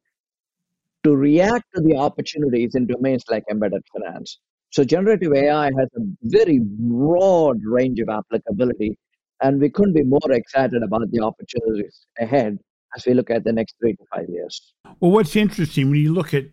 to 1.04 1.16
react 1.16 1.66
to 1.76 1.82
the 1.82 1.96
opportunities 1.96 2.76
in 2.76 2.86
domains 2.86 3.24
like 3.30 3.44
embedded 3.50 3.82
finance. 3.92 4.40
So 4.70 4.84
generative 4.84 5.34
AI 5.34 5.66
has 5.66 5.90
a 5.98 6.02
very 6.24 6.60
broad 6.64 7.58
range 7.66 8.00
of 8.00 8.08
applicability, 8.10 8.98
and 9.42 9.60
we 9.60 9.70
couldn't 9.70 9.94
be 9.94 10.04
more 10.04 10.32
excited 10.32 10.82
about 10.84 11.10
the 11.12 11.22
opportunities 11.22 12.06
ahead 12.20 12.58
as 12.96 13.06
we 13.06 13.14
look 13.14 13.30
at 13.30 13.44
the 13.44 13.52
next 13.52 13.76
three 13.82 13.94
to 13.94 14.04
five 14.14 14.30
years. 14.30 14.74
Well, 15.00 15.12
what's 15.12 15.36
interesting 15.36 15.90
when 15.90 16.00
you 16.00 16.14
look 16.14 16.34
at 16.34 16.46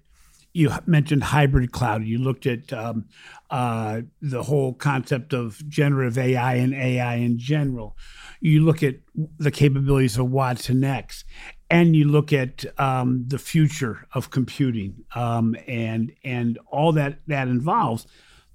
you 0.52 0.70
mentioned 0.86 1.22
hybrid 1.24 1.72
cloud. 1.72 2.04
You 2.04 2.18
looked 2.18 2.46
at 2.46 2.72
um, 2.72 3.06
uh, 3.50 4.02
the 4.20 4.42
whole 4.42 4.74
concept 4.74 5.32
of 5.32 5.62
generative 5.68 6.18
AI 6.18 6.54
and 6.54 6.74
AI 6.74 7.16
in 7.16 7.38
general. 7.38 7.96
You 8.40 8.64
look 8.64 8.82
at 8.82 8.96
the 9.38 9.50
capabilities 9.50 10.16
of 10.16 10.26
watsonx, 10.26 11.24
and 11.70 11.94
you 11.94 12.06
look 12.06 12.32
at 12.32 12.64
um, 12.80 13.24
the 13.26 13.38
future 13.38 14.06
of 14.14 14.30
computing 14.30 15.04
um, 15.14 15.56
and 15.66 16.12
and 16.24 16.58
all 16.70 16.92
that 16.92 17.18
that 17.26 17.48
involves. 17.48 18.06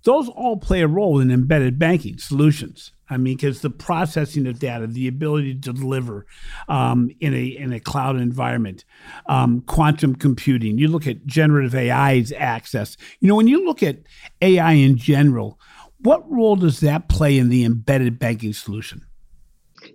Those 0.03 0.27
all 0.27 0.57
play 0.57 0.81
a 0.81 0.87
role 0.87 1.19
in 1.21 1.31
embedded 1.31 1.79
banking 1.79 2.17
solutions. 2.17 2.91
I 3.13 3.17
mean, 3.17 3.35
because 3.35 3.61
the 3.61 3.69
processing 3.69 4.47
of 4.47 4.59
data, 4.59 4.87
the 4.87 5.07
ability 5.07 5.55
to 5.55 5.73
deliver 5.73 6.25
um, 6.67 7.09
in 7.19 7.33
a 7.33 7.45
in 7.45 7.71
a 7.71 7.79
cloud 7.79 8.17
environment, 8.17 8.85
um, 9.27 9.61
quantum 9.61 10.15
computing. 10.15 10.77
You 10.77 10.87
look 10.87 11.07
at 11.07 11.25
generative 11.25 11.75
AI's 11.75 12.31
access. 12.31 12.97
You 13.19 13.27
know, 13.27 13.35
when 13.35 13.47
you 13.47 13.65
look 13.65 13.83
at 13.83 13.99
AI 14.41 14.73
in 14.73 14.97
general, 14.97 15.59
what 15.99 16.29
role 16.29 16.55
does 16.55 16.79
that 16.81 17.07
play 17.07 17.37
in 17.37 17.49
the 17.49 17.63
embedded 17.63 18.19
banking 18.19 18.53
solution? 18.53 19.05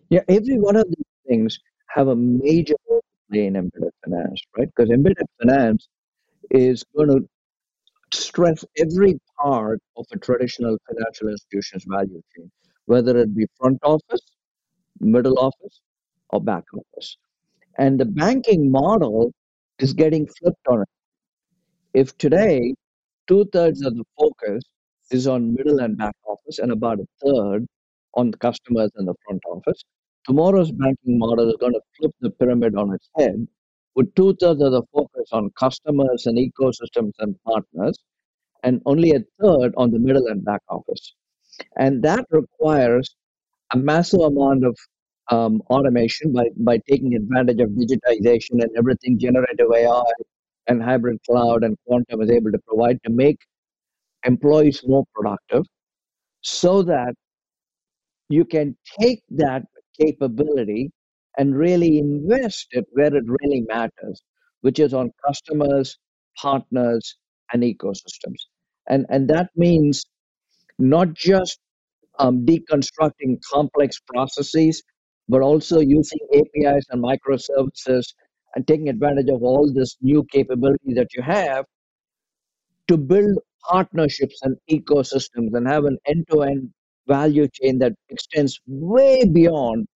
Yeah, 0.09 0.21
every 0.29 0.59
one 0.59 0.77
of 0.77 0.87
these 0.87 1.07
things 1.27 1.59
have 1.89 2.09
a 2.09 2.17
major 2.17 2.75
role 2.89 3.01
to 3.01 3.33
play 3.33 3.47
in 3.47 3.57
embedded 3.57 3.93
finance, 4.05 4.41
right? 4.57 4.69
Because 4.75 4.91
embedded 4.91 5.27
finance 5.41 5.89
is 6.51 6.85
going 6.97 7.09
to 7.09 7.29
stress 8.13 8.65
every 8.79 9.21
part 9.39 9.81
of 9.97 10.07
a 10.13 10.19
traditional 10.19 10.79
financial 10.89 11.29
institution's 11.29 11.85
value 11.87 12.23
chain 12.35 12.51
whether 12.89 13.17
it 13.19 13.35
be 13.37 13.47
front 13.61 13.79
office, 13.83 14.25
middle 15.01 15.39
office, 15.39 15.81
or 16.31 16.41
back 16.41 16.65
office. 16.75 17.19
And 17.79 18.01
the 18.01 18.07
banking 18.07 18.71
model 18.71 19.33
is 19.79 19.93
getting 19.93 20.27
flipped 20.27 20.67
on 20.69 20.81
it. 20.83 20.89
If 21.93 22.17
today 22.17 22.75
two 23.27 23.45
thirds 23.53 23.83
of 23.85 23.95
the 23.95 24.05
focus 24.19 24.63
is 25.11 25.27
on 25.27 25.55
middle 25.55 25.81
and 25.81 25.99
back 25.99 26.17
office 26.27 26.59
and 26.59 26.73
about 26.73 26.99
a 27.01 27.07
third 27.23 27.67
on 28.15 28.31
the 28.31 28.39
customers 28.39 28.91
and 28.97 29.07
the 29.07 29.15
front 29.27 29.43
office, 29.51 29.83
tomorrow's 30.27 30.73
banking 30.73 31.19
model 31.19 31.49
is 31.51 31.57
going 31.61 31.75
to 31.75 31.81
flip 31.99 32.13
the 32.21 32.31
pyramid 32.31 32.75
on 32.75 32.95
its 32.95 33.11
head 33.19 33.47
with 33.97 34.15
two 34.15 34.35
thirds 34.41 34.63
of 34.63 34.73
the 34.73 34.83
focus 34.95 35.29
on 35.33 35.51
customers 35.59 36.27
and 36.27 36.39
ecosystems 36.39 37.13
and 37.19 37.37
partners, 37.45 37.99
and 38.63 38.81
only 38.87 39.11
a 39.13 39.21
third 39.41 39.75
on 39.77 39.91
the 39.91 39.99
middle 39.99 40.27
and 40.29 40.43
back 40.45 40.63
office. 40.71 41.15
And 41.77 42.03
that 42.03 42.25
requires 42.31 43.15
a 43.73 43.77
massive 43.77 44.21
amount 44.21 44.65
of 44.65 44.77
um, 45.31 45.63
automation 45.71 46.33
by, 46.33 46.49
by 46.57 46.79
taking 46.89 47.15
advantage 47.15 47.61
of 47.61 47.71
digitization 47.71 48.63
and 48.63 48.71
everything 48.77 49.19
generative 49.19 49.67
AI 49.75 50.03
and 50.69 50.83
hybrid 50.83 51.19
cloud 51.29 51.65
and 51.65 51.77
quantum 51.87 52.23
is 52.23 52.31
able 52.31 52.51
to 52.53 52.59
provide 52.67 52.99
to 53.05 53.11
make 53.11 53.39
employees 54.25 54.83
more 54.87 55.05
productive 55.15 55.65
so 56.41 56.83
that 56.83 57.15
you 58.29 58.45
can 58.45 58.77
take 59.01 59.23
that 59.31 59.63
capability 60.01 60.91
and 61.39 61.57
really 61.57 61.99
invest 61.99 62.69
it 62.73 62.85
where 62.93 63.15
it 63.15 63.25
really 63.27 63.65
matters, 63.69 64.23
which 64.63 64.79
is 64.79 64.93
on 64.93 65.11
customers, 65.25 65.99
partners, 66.37 67.17
and 67.53 67.63
ecosystems. 67.63 68.41
And, 68.89 69.07
and 69.09 69.29
that 69.29 69.51
means 69.57 70.05
not 70.79 71.15
just 71.15 71.59
um, 72.19 72.45
deconstructing 72.45 73.41
complex 73.53 74.01
processes, 74.07 74.83
but 75.29 75.43
also 75.43 75.81
using 75.81 76.19
APIs 76.35 76.87
and 76.91 77.03
microservices 77.03 78.03
and 78.55 78.67
taking 78.67 78.89
advantage 78.89 79.29
of 79.29 79.43
all 79.43 79.71
this 79.73 79.97
new 80.01 80.25
capability 80.33 80.95
that 80.95 81.09
you 81.15 81.23
have 81.23 81.65
to 82.89 82.97
build 82.97 83.39
partnerships 83.69 84.41
and 84.43 84.57
ecosystems 84.71 85.55
and 85.55 85.69
have 85.69 85.85
an 85.85 85.99
end-to-end 86.07 86.71
value 87.07 87.47
chain 87.53 87.79
that 87.79 87.93
extends 88.09 88.59
way 88.67 89.25
beyond 89.25 89.87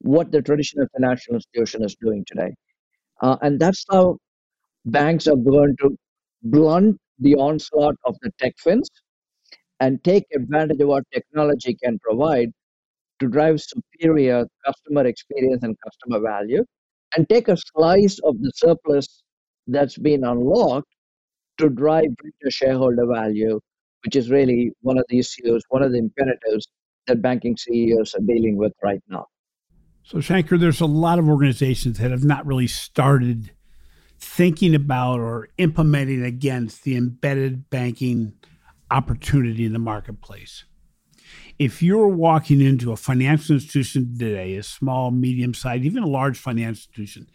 what 0.00 0.30
the 0.30 0.42
traditional 0.42 0.86
financial 0.94 1.34
institution 1.34 1.84
is 1.84 1.96
doing 2.00 2.24
today. 2.26 2.52
Uh, 3.20 3.36
and 3.42 3.58
that's 3.60 3.84
how 3.90 4.16
banks 4.84 5.26
are 5.26 5.36
going 5.36 5.76
to 5.80 5.96
blunt 6.42 6.96
the 7.20 7.34
onslaught 7.34 7.94
of 8.04 8.16
the 8.22 8.30
tech 8.38 8.52
fins 8.58 8.88
and 9.82 10.02
take 10.04 10.24
advantage 10.32 10.80
of 10.80 10.86
what 10.86 11.02
technology 11.12 11.76
can 11.82 11.98
provide 11.98 12.50
to 13.18 13.26
drive 13.28 13.60
superior 13.60 14.46
customer 14.64 15.04
experience 15.06 15.64
and 15.64 15.76
customer 15.84 16.20
value 16.20 16.64
and 17.16 17.28
take 17.28 17.48
a 17.48 17.56
slice 17.56 18.16
of 18.22 18.40
the 18.40 18.52
surplus 18.54 19.24
that's 19.66 19.98
been 19.98 20.22
unlocked 20.22 20.92
to 21.58 21.68
drive 21.68 22.16
greater 22.16 22.50
shareholder 22.50 23.06
value, 23.06 23.58
which 24.04 24.14
is 24.14 24.30
really 24.30 24.70
one 24.82 24.98
of 24.98 25.04
the 25.08 25.18
issues, 25.18 25.64
one 25.70 25.82
of 25.82 25.90
the 25.90 25.98
imperatives 25.98 26.68
that 27.08 27.20
banking 27.20 27.56
CEOs 27.56 28.14
are 28.14 28.24
dealing 28.32 28.56
with 28.56 28.72
right 28.84 29.02
now. 29.08 29.26
So, 30.04 30.18
Shanker, 30.18 30.58
there's 30.60 30.80
a 30.80 30.86
lot 30.86 31.18
of 31.18 31.28
organizations 31.28 31.98
that 31.98 32.12
have 32.12 32.24
not 32.24 32.46
really 32.46 32.68
started 32.68 33.50
thinking 34.18 34.76
about 34.76 35.18
or 35.18 35.48
implementing 35.58 36.22
against 36.24 36.84
the 36.84 36.96
embedded 36.96 37.68
banking 37.68 38.34
opportunity 38.92 39.64
in 39.64 39.72
the 39.72 39.78
marketplace. 39.78 40.64
If 41.58 41.82
you're 41.82 42.08
walking 42.08 42.60
into 42.60 42.92
a 42.92 42.96
financial 42.96 43.54
institution 43.54 44.16
today, 44.18 44.56
a 44.56 44.62
small, 44.62 45.10
medium 45.10 45.54
sized, 45.54 45.84
even 45.84 46.02
a 46.02 46.08
large 46.08 46.38
financial 46.38 46.70
institution, 46.70 47.26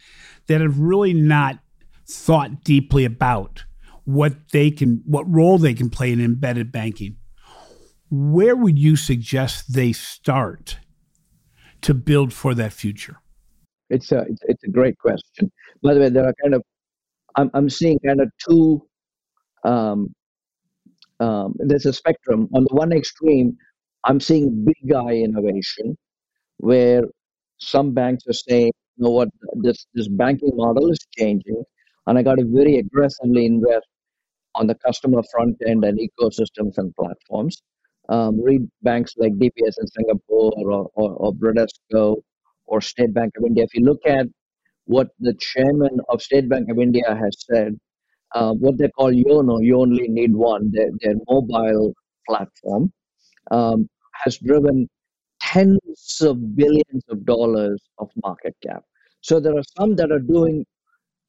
that 0.46 0.60
have 0.60 0.78
really 0.78 1.12
not 1.12 1.58
thought 2.06 2.64
deeply 2.64 3.04
about 3.04 3.64
what 4.04 4.34
they 4.52 4.70
can, 4.70 5.02
what 5.04 5.30
role 5.32 5.58
they 5.58 5.74
can 5.74 5.90
play 5.90 6.12
in 6.12 6.20
embedded 6.20 6.70
banking, 6.72 7.16
where 8.10 8.56
would 8.56 8.78
you 8.78 8.96
suggest 8.96 9.72
they 9.72 9.92
start 9.92 10.78
to 11.82 11.94
build 11.94 12.32
for 12.32 12.54
that 12.54 12.72
future? 12.72 13.18
It's 13.90 14.12
a 14.12 14.26
it's 14.46 14.64
a 14.64 14.70
great 14.70 14.98
question. 14.98 15.50
By 15.82 15.94
the 15.94 16.00
way, 16.00 16.08
there 16.08 16.26
are 16.26 16.34
kind 16.42 16.54
of 16.54 16.62
I'm 17.36 17.50
I'm 17.54 17.70
seeing 17.70 17.98
kind 18.04 18.20
of 18.20 18.30
two. 18.48 18.86
Um, 19.64 20.14
um, 21.20 21.54
there's 21.58 21.86
a 21.86 21.92
spectrum. 21.92 22.48
On 22.54 22.64
the 22.64 22.74
one 22.74 22.92
extreme, 22.92 23.56
I'm 24.04 24.20
seeing 24.20 24.64
big 24.64 24.92
eye 24.92 25.14
innovation, 25.14 25.96
where 26.58 27.02
some 27.58 27.92
banks 27.92 28.24
are 28.28 28.32
saying, 28.32 28.72
you 28.96 29.04
know 29.04 29.10
what, 29.10 29.28
this 29.54 29.86
this 29.94 30.08
banking 30.08 30.52
model 30.54 30.90
is 30.90 30.98
changing, 31.16 31.62
and 32.06 32.18
I 32.18 32.22
got 32.22 32.36
to 32.36 32.44
very 32.44 32.76
aggressively 32.78 33.46
invest 33.46 33.86
on 34.54 34.66
the 34.66 34.74
customer 34.74 35.22
front 35.32 35.56
end 35.66 35.84
and 35.84 35.98
ecosystems 35.98 36.78
and 36.78 36.94
platforms. 36.96 37.62
Um, 38.08 38.42
read 38.42 38.62
banks 38.82 39.14
like 39.18 39.32
DBS 39.34 39.74
in 39.80 39.86
Singapore 39.86 40.52
or, 40.56 40.90
or, 40.94 41.12
or 41.12 41.32
Bradesco 41.34 42.16
or 42.66 42.80
State 42.80 43.12
Bank 43.12 43.34
of 43.36 43.44
India. 43.44 43.64
If 43.64 43.74
you 43.74 43.84
look 43.84 44.00
at 44.06 44.26
what 44.86 45.08
the 45.20 45.34
chairman 45.34 46.00
of 46.08 46.22
State 46.22 46.48
Bank 46.48 46.70
of 46.70 46.78
India 46.78 47.04
has 47.14 47.36
said, 47.50 47.78
uh, 48.34 48.52
what 48.52 48.78
they 48.78 48.88
call 48.90 49.12
YONO, 49.12 49.60
you 49.60 49.80
only 49.80 50.08
need 50.08 50.34
one, 50.34 50.70
their, 50.72 50.90
their 51.00 51.14
mobile 51.28 51.94
platform, 52.28 52.92
um, 53.50 53.88
has 54.12 54.38
driven 54.38 54.88
tens 55.40 56.18
of 56.20 56.56
billions 56.56 57.04
of 57.08 57.24
dollars 57.24 57.80
of 57.98 58.10
market 58.22 58.54
cap. 58.62 58.82
So 59.20 59.40
there 59.40 59.56
are 59.56 59.62
some 59.78 59.96
that 59.96 60.12
are 60.12 60.20
doing 60.20 60.64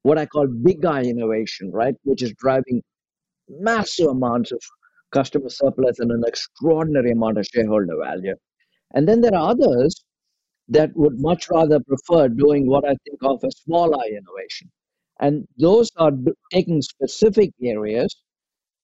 what 0.03 0.17
I 0.17 0.25
call 0.25 0.47
big 0.47 0.85
eye 0.85 1.03
innovation, 1.03 1.71
right, 1.71 1.95
which 2.03 2.23
is 2.23 2.33
driving 2.37 2.81
massive 3.47 4.07
amounts 4.07 4.51
of 4.51 4.59
customer 5.11 5.49
surplus 5.49 5.99
and 5.99 6.11
an 6.11 6.23
extraordinary 6.25 7.11
amount 7.11 7.37
of 7.37 7.45
shareholder 7.45 7.97
value. 8.03 8.35
And 8.93 9.07
then 9.07 9.21
there 9.21 9.35
are 9.35 9.51
others 9.51 10.03
that 10.69 10.91
would 10.95 11.19
much 11.19 11.49
rather 11.49 11.79
prefer 11.79 12.27
doing 12.29 12.67
what 12.67 12.85
I 12.85 12.95
think 13.05 13.19
of 13.21 13.43
as 13.43 13.57
small 13.57 13.99
eye 13.99 14.09
innovation. 14.09 14.69
And 15.19 15.47
those 15.57 15.89
are 15.97 16.11
taking 16.51 16.81
specific 16.81 17.51
areas 17.61 18.15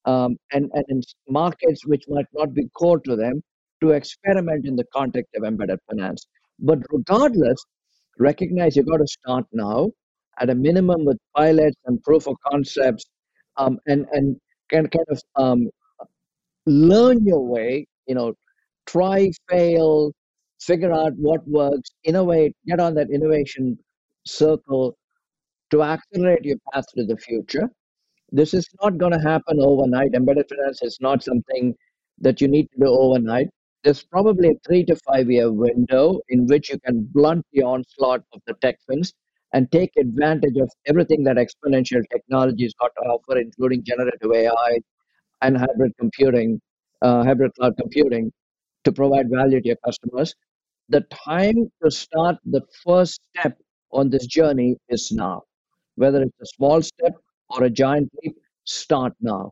um, 0.05 0.37
and, 0.51 0.69
and 0.73 1.03
markets 1.29 1.85
which 1.85 2.03
might 2.07 2.27
not 2.33 2.53
be 2.53 2.67
core 2.77 2.99
to 3.01 3.15
them 3.15 3.41
to 3.81 3.91
experiment 3.91 4.65
in 4.65 4.75
the 4.75 4.85
context 4.93 5.31
of 5.35 5.43
embedded 5.43 5.79
finance. 5.89 6.27
But 6.59 6.79
regardless, 6.91 7.63
recognize 8.19 8.75
you've 8.75 8.87
got 8.87 8.97
to 8.97 9.07
start 9.07 9.45
now 9.51 9.89
at 10.39 10.49
a 10.49 10.55
minimum 10.55 11.05
with 11.05 11.17
pilots 11.35 11.77
and 11.85 12.01
proof 12.03 12.27
of 12.27 12.35
concepts 12.49 13.05
um, 13.57 13.77
and, 13.87 14.05
and 14.11 14.35
can 14.69 14.87
kind 14.87 15.05
of 15.09 15.21
um, 15.35 15.69
learn 16.65 17.25
your 17.25 17.45
way, 17.45 17.85
you 18.07 18.15
know, 18.15 18.33
try, 18.85 19.29
fail, 19.49 20.11
figure 20.61 20.91
out 20.91 21.13
what 21.15 21.47
works, 21.47 21.89
innovate, 22.03 22.53
get 22.67 22.79
on 22.79 22.95
that 22.95 23.09
innovation 23.11 23.77
circle 24.25 24.97
to 25.71 25.83
accelerate 25.83 26.45
your 26.45 26.57
path 26.71 26.85
to 26.95 27.05
the 27.05 27.17
future. 27.17 27.69
This 28.31 28.53
is 28.53 28.67
not 28.81 28.97
going 28.97 29.13
to 29.13 29.19
happen 29.19 29.59
overnight. 29.59 30.13
Embedded 30.13 30.47
finance 30.49 30.81
is 30.81 30.97
not 31.01 31.23
something 31.23 31.75
that 32.19 32.41
you 32.41 32.47
need 32.47 32.67
to 32.71 32.79
do 32.79 32.87
overnight. 32.87 33.47
There's 33.83 34.03
probably 34.03 34.49
a 34.49 34.59
three 34.65 34.83
to 34.85 34.95
five 35.07 35.29
year 35.29 35.51
window 35.51 36.19
in 36.29 36.47
which 36.47 36.69
you 36.69 36.79
can 36.79 37.07
blunt 37.13 37.45
the 37.53 37.63
onslaught 37.63 38.23
of 38.33 38.41
the 38.47 38.55
tech 38.61 38.77
fins 38.89 39.13
and 39.53 39.71
take 39.71 39.91
advantage 39.97 40.57
of 40.57 40.69
everything 40.87 41.23
that 41.23 41.37
exponential 41.37 42.01
technology 42.11 42.63
has 42.63 42.73
got 42.79 42.91
to 42.97 43.03
offer, 43.03 43.37
including 43.37 43.83
generative 43.83 44.31
AI, 44.33 44.79
and 45.41 45.57
hybrid 45.57 45.93
computing, 45.99 46.59
uh, 47.01 47.23
hybrid 47.23 47.53
cloud 47.55 47.75
computing, 47.77 48.31
to 48.83 48.91
provide 48.91 49.29
value 49.29 49.61
to 49.61 49.67
your 49.67 49.77
customers. 49.85 50.35
The 50.89 51.01
time 51.25 51.71
to 51.83 51.91
start 51.91 52.37
the 52.45 52.61
first 52.83 53.21
step 53.29 53.57
on 53.91 54.09
this 54.09 54.25
journey 54.27 54.77
is 54.89 55.11
now. 55.11 55.43
Whether 55.95 56.23
it's 56.23 56.39
a 56.41 56.45
small 56.45 56.81
step 56.81 57.13
or 57.49 57.63
a 57.63 57.69
giant 57.69 58.11
leap, 58.23 58.35
start 58.65 59.13
now, 59.21 59.51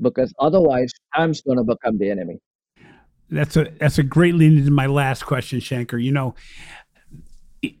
because 0.00 0.32
otherwise, 0.38 0.90
time's 1.14 1.40
going 1.40 1.58
to 1.58 1.64
become 1.64 1.98
the 1.98 2.10
enemy. 2.10 2.38
That's 3.30 3.56
a 3.56 3.68
that's 3.78 3.98
a 3.98 4.02
great 4.02 4.34
lead 4.34 4.58
into 4.58 4.70
my 4.70 4.86
last 4.86 5.24
question, 5.24 5.60
Shanker. 5.60 6.02
You 6.02 6.12
know, 6.12 6.34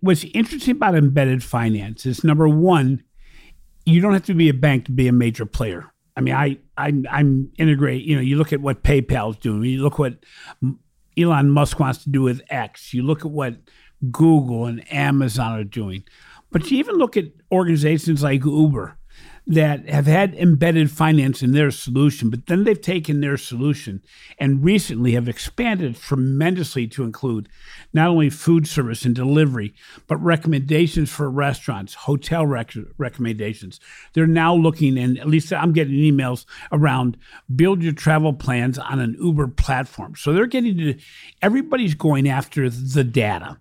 what's 0.00 0.24
interesting 0.24 0.76
about 0.76 0.94
embedded 0.94 1.42
finance 1.42 2.06
is 2.06 2.22
number 2.22 2.48
one, 2.48 3.02
you 3.84 4.00
don't 4.00 4.12
have 4.12 4.24
to 4.26 4.34
be 4.34 4.48
a 4.48 4.54
bank 4.54 4.86
to 4.86 4.92
be 4.92 5.08
a 5.08 5.12
major 5.12 5.46
player. 5.46 5.92
I 6.16 6.20
mean, 6.20 6.34
I, 6.34 6.58
I 6.76 6.92
I'm 7.10 7.50
integrate. 7.58 8.04
You 8.04 8.16
know, 8.16 8.22
you 8.22 8.36
look 8.36 8.52
at 8.52 8.60
what 8.60 8.82
PayPal's 8.82 9.38
doing. 9.38 9.64
You 9.64 9.82
look 9.82 9.98
what 9.98 10.24
Elon 11.16 11.50
Musk 11.50 11.80
wants 11.80 12.04
to 12.04 12.10
do 12.10 12.22
with 12.22 12.42
X. 12.50 12.94
You 12.94 13.02
look 13.02 13.20
at 13.20 13.30
what 13.30 13.56
Google 14.10 14.66
and 14.66 14.90
Amazon 14.92 15.58
are 15.58 15.64
doing. 15.64 16.04
But 16.50 16.70
you 16.70 16.78
even 16.78 16.96
look 16.96 17.16
at 17.16 17.26
organizations 17.52 18.22
like 18.22 18.44
Uber 18.44 18.96
that 19.46 19.88
have 19.88 20.06
had 20.06 20.34
embedded 20.34 20.90
finance 20.90 21.42
in 21.42 21.52
their 21.52 21.70
solution, 21.70 22.30
but 22.30 22.46
then 22.46 22.64
they've 22.64 22.80
taken 22.80 23.20
their 23.20 23.36
solution 23.36 24.00
and 24.38 24.62
recently 24.62 25.12
have 25.12 25.28
expanded 25.28 25.96
tremendously 25.96 26.86
to 26.86 27.02
include 27.02 27.48
not 27.92 28.08
only 28.08 28.30
food 28.30 28.68
service 28.68 29.04
and 29.04 29.14
delivery, 29.14 29.74
but 30.06 30.16
recommendations 30.18 31.10
for 31.10 31.28
restaurants, 31.28 31.94
hotel 31.94 32.46
rec- 32.46 32.74
recommendations. 32.98 33.80
They're 34.12 34.26
now 34.26 34.54
looking, 34.54 34.98
and 34.98 35.18
at 35.18 35.26
least 35.26 35.52
I'm 35.52 35.72
getting 35.72 35.94
emails 35.94 36.44
around 36.70 37.16
build 37.54 37.82
your 37.82 37.92
travel 37.92 38.32
plans 38.32 38.78
on 38.78 39.00
an 39.00 39.16
Uber 39.20 39.48
platform. 39.48 40.14
So 40.16 40.32
they're 40.32 40.46
getting 40.46 40.76
to, 40.76 40.98
everybody's 41.42 41.94
going 41.94 42.28
after 42.28 42.70
the 42.70 43.04
data 43.04 43.58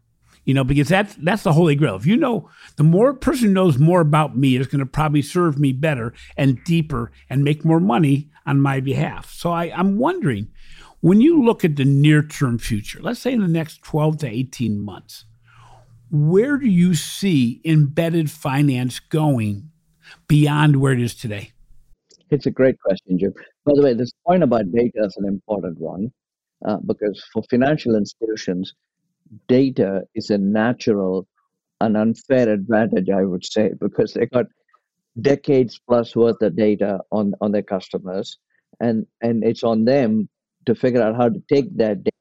you 0.49 0.55
know, 0.55 0.63
because 0.63 0.87
that's 0.87 1.13
that's 1.17 1.43
the 1.43 1.53
holy 1.53 1.75
grail. 1.75 1.95
If 1.95 2.07
you 2.07 2.17
know, 2.17 2.49
the 2.75 2.83
more 2.83 3.13
person 3.13 3.53
knows 3.53 3.77
more 3.77 4.01
about 4.01 4.35
me 4.35 4.55
is 4.55 4.65
going 4.65 4.79
to 4.79 4.85
probably 4.87 5.21
serve 5.21 5.59
me 5.59 5.73
better 5.73 6.11
and 6.37 6.63
deeper 6.63 7.11
and 7.29 7.43
make 7.43 7.63
more 7.63 7.79
money 7.79 8.31
on 8.47 8.59
my 8.59 8.79
behalf. 8.79 9.31
So 9.31 9.51
I, 9.51 9.65
I'm 9.65 9.99
wondering, 9.99 10.47
when 11.01 11.21
you 11.21 11.45
look 11.45 11.63
at 11.63 11.75
the 11.75 11.85
near 11.85 12.23
term 12.23 12.57
future, 12.57 12.99
let's 12.99 13.19
say 13.19 13.31
in 13.31 13.41
the 13.41 13.47
next 13.47 13.83
12 13.83 14.17
to 14.21 14.27
18 14.27 14.79
months, 14.79 15.25
where 16.09 16.57
do 16.57 16.65
you 16.65 16.95
see 16.95 17.61
embedded 17.63 18.31
finance 18.31 18.99
going 18.99 19.69
beyond 20.27 20.77
where 20.77 20.93
it 20.93 20.99
is 20.99 21.13
today? 21.13 21.51
It's 22.31 22.47
a 22.47 22.51
great 22.51 22.79
question, 22.79 23.19
Jim. 23.19 23.35
By 23.65 23.73
the 23.75 23.83
way, 23.83 23.93
this 23.93 24.13
point 24.25 24.41
about 24.41 24.71
data 24.71 25.05
is 25.05 25.15
an 25.17 25.27
important 25.27 25.77
one 25.77 26.11
uh, 26.65 26.77
because 26.87 27.23
for 27.31 27.43
financial 27.51 27.95
institutions, 27.95 28.73
data 29.47 30.01
is 30.15 30.29
a 30.29 30.37
natural 30.37 31.27
and 31.81 31.95
unfair 31.95 32.49
advantage, 32.49 33.09
I 33.09 33.23
would 33.23 33.45
say, 33.45 33.71
because 33.79 34.13
they 34.13 34.25
got 34.25 34.45
decades 35.21 35.79
plus 35.87 36.15
worth 36.15 36.41
of 36.41 36.55
data 36.55 36.99
on, 37.11 37.33
on 37.41 37.51
their 37.51 37.63
customers, 37.63 38.37
and, 38.79 39.05
and 39.21 39.43
it's 39.43 39.63
on 39.63 39.85
them 39.85 40.29
to 40.65 40.75
figure 40.75 41.01
out 41.01 41.15
how 41.15 41.29
to 41.29 41.41
take 41.51 41.75
that 41.77 42.03
data 42.03 42.11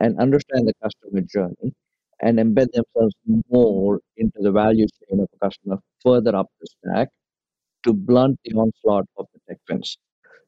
and 0.00 0.18
understand 0.20 0.68
the 0.68 0.74
customer 0.82 1.20
journey 1.22 1.74
and 2.22 2.38
embed 2.38 2.68
themselves 2.72 3.14
more 3.50 4.00
into 4.16 4.38
the 4.40 4.52
value 4.52 4.86
chain 4.86 5.20
of 5.20 5.28
a 5.34 5.44
customer 5.44 5.78
further 6.02 6.34
up 6.36 6.46
the 6.60 6.66
stack 6.66 7.08
to 7.84 7.92
blunt 7.92 8.38
the 8.44 8.52
onslaught 8.54 9.06
of 9.18 9.26
the 9.32 9.40
tech 9.48 9.58
fins. 9.68 9.96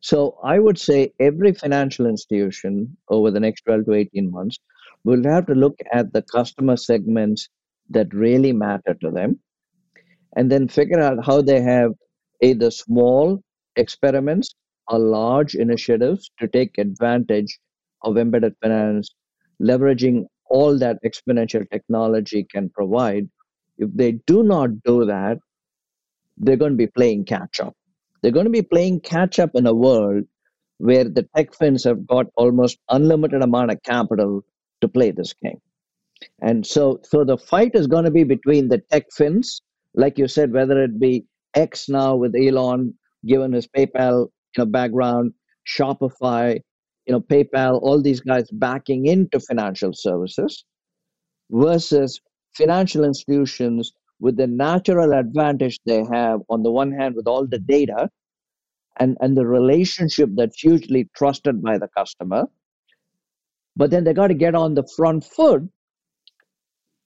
So 0.01 0.39
I 0.43 0.59
would 0.59 0.79
say 0.79 1.13
every 1.21 1.53
financial 1.55 2.07
institution 2.07 2.97
over 3.09 3.31
the 3.31 3.41
next 3.41 3.63
12 3.63 3.87
to 3.87 3.95
18 3.95 4.31
months 4.31 4.59
will 5.05 5.23
have 5.25 5.47
to 5.47 5.55
look 5.55 5.79
at 5.93 6.13
the 6.13 6.23
customer 6.23 6.77
segments 6.77 7.49
that 7.91 8.13
really 8.15 8.53
matter 8.53 8.95
to 9.01 9.11
them 9.11 9.39
and 10.37 10.51
then 10.51 10.69
figure 10.69 11.01
out 11.01 11.25
how 11.25 11.43
they 11.43 11.61
have 11.61 11.93
either 12.41 12.71
small 12.71 13.43
experiments 13.77 14.55
or 14.89 14.99
large 14.99 15.55
initiatives 15.55 16.31
to 16.39 16.49
take 16.49 16.79
advantage 16.79 17.59
of 18.03 18.17
embedded 18.17 18.55
finance, 18.63 19.15
leveraging 19.61 20.25
all 20.51 20.79
that 20.79 20.99
exponential 21.05 21.69
technology 21.71 22.47
can 22.51 22.69
provide. 22.71 23.29
If 23.79 23.91
they 23.95 24.13
do 24.27 24.43
not 24.43 24.83
do 24.85 25.05
that, 25.07 25.39
they're 26.37 26.57
going 26.57 26.73
to 26.73 26.77
be 26.77 26.89
playing 26.89 27.25
catch 27.25 27.61
up. 27.61 27.75
They're 28.21 28.33
going 28.33 28.47
to 28.47 28.51
be 28.51 28.63
playing 28.63 29.01
catch 29.01 29.39
up 29.39 29.51
in 29.55 29.67
a 29.67 29.75
world 29.75 30.25
where 30.79 31.05
the 31.05 31.29
tech 31.37 31.55
fins 31.55 31.85
have 31.85 32.07
got 32.07 32.27
almost 32.37 32.79
unlimited 32.89 33.43
amount 33.43 33.71
of 33.71 33.83
capital 33.83 34.45
to 34.83 34.89
play 34.89 35.11
this 35.11 35.33
game. 35.43 35.61
And 36.43 36.65
so, 36.67 37.01
so 37.03 37.25
the 37.25 37.39
fight 37.39 37.73
is 37.75 37.87
going 37.87 38.05
to 38.05 38.11
be 38.11 38.25
between 38.25 38.69
the 38.69 38.79
tech 38.91 39.07
fins, 39.13 39.63
like 39.95 40.19
you 40.19 40.29
said, 40.29 40.53
whether 40.53 40.83
it 40.83 41.01
be 41.01 41.25
X 41.55 41.89
now 41.89 42.15
with 42.15 42.35
Elon, 42.37 42.95
given 43.27 43.53
his 43.53 43.67
PayPal 43.67 44.29
you 44.57 44.59
know, 44.59 44.67
background, 44.67 45.33
Shopify, 45.67 46.61
you 47.07 47.13
know, 47.13 47.21
PayPal, 47.21 47.81
all 47.83 48.01
these 48.01 48.21
guys 48.21 48.49
backing 48.53 49.07
into 49.07 49.41
financial 49.41 49.93
services, 49.93 50.65
versus 51.51 52.21
financial 52.55 53.05
institutions 53.05 53.93
with 54.21 54.37
the 54.37 54.47
natural 54.47 55.13
advantage 55.13 55.79
they 55.85 56.05
have 56.13 56.41
on 56.49 56.63
the 56.63 56.71
one 56.71 56.93
hand 56.93 57.15
with 57.15 57.27
all 57.27 57.47
the 57.47 57.59
data 57.59 58.09
and, 59.01 59.17
and 59.21 59.37
the 59.37 59.47
relationship 59.47 60.31
that's 60.35 60.61
hugely 60.61 61.09
trusted 61.17 61.63
by 61.63 61.79
the 61.79 61.89
customer. 61.97 62.45
But 63.77 63.91
then 63.91 64.05
they 64.05 64.13
got 64.13 64.29
to 64.29 64.35
get 64.35 64.55
on 64.55 64.75
the 64.75 64.87
front 64.97 65.25
foot 65.25 65.63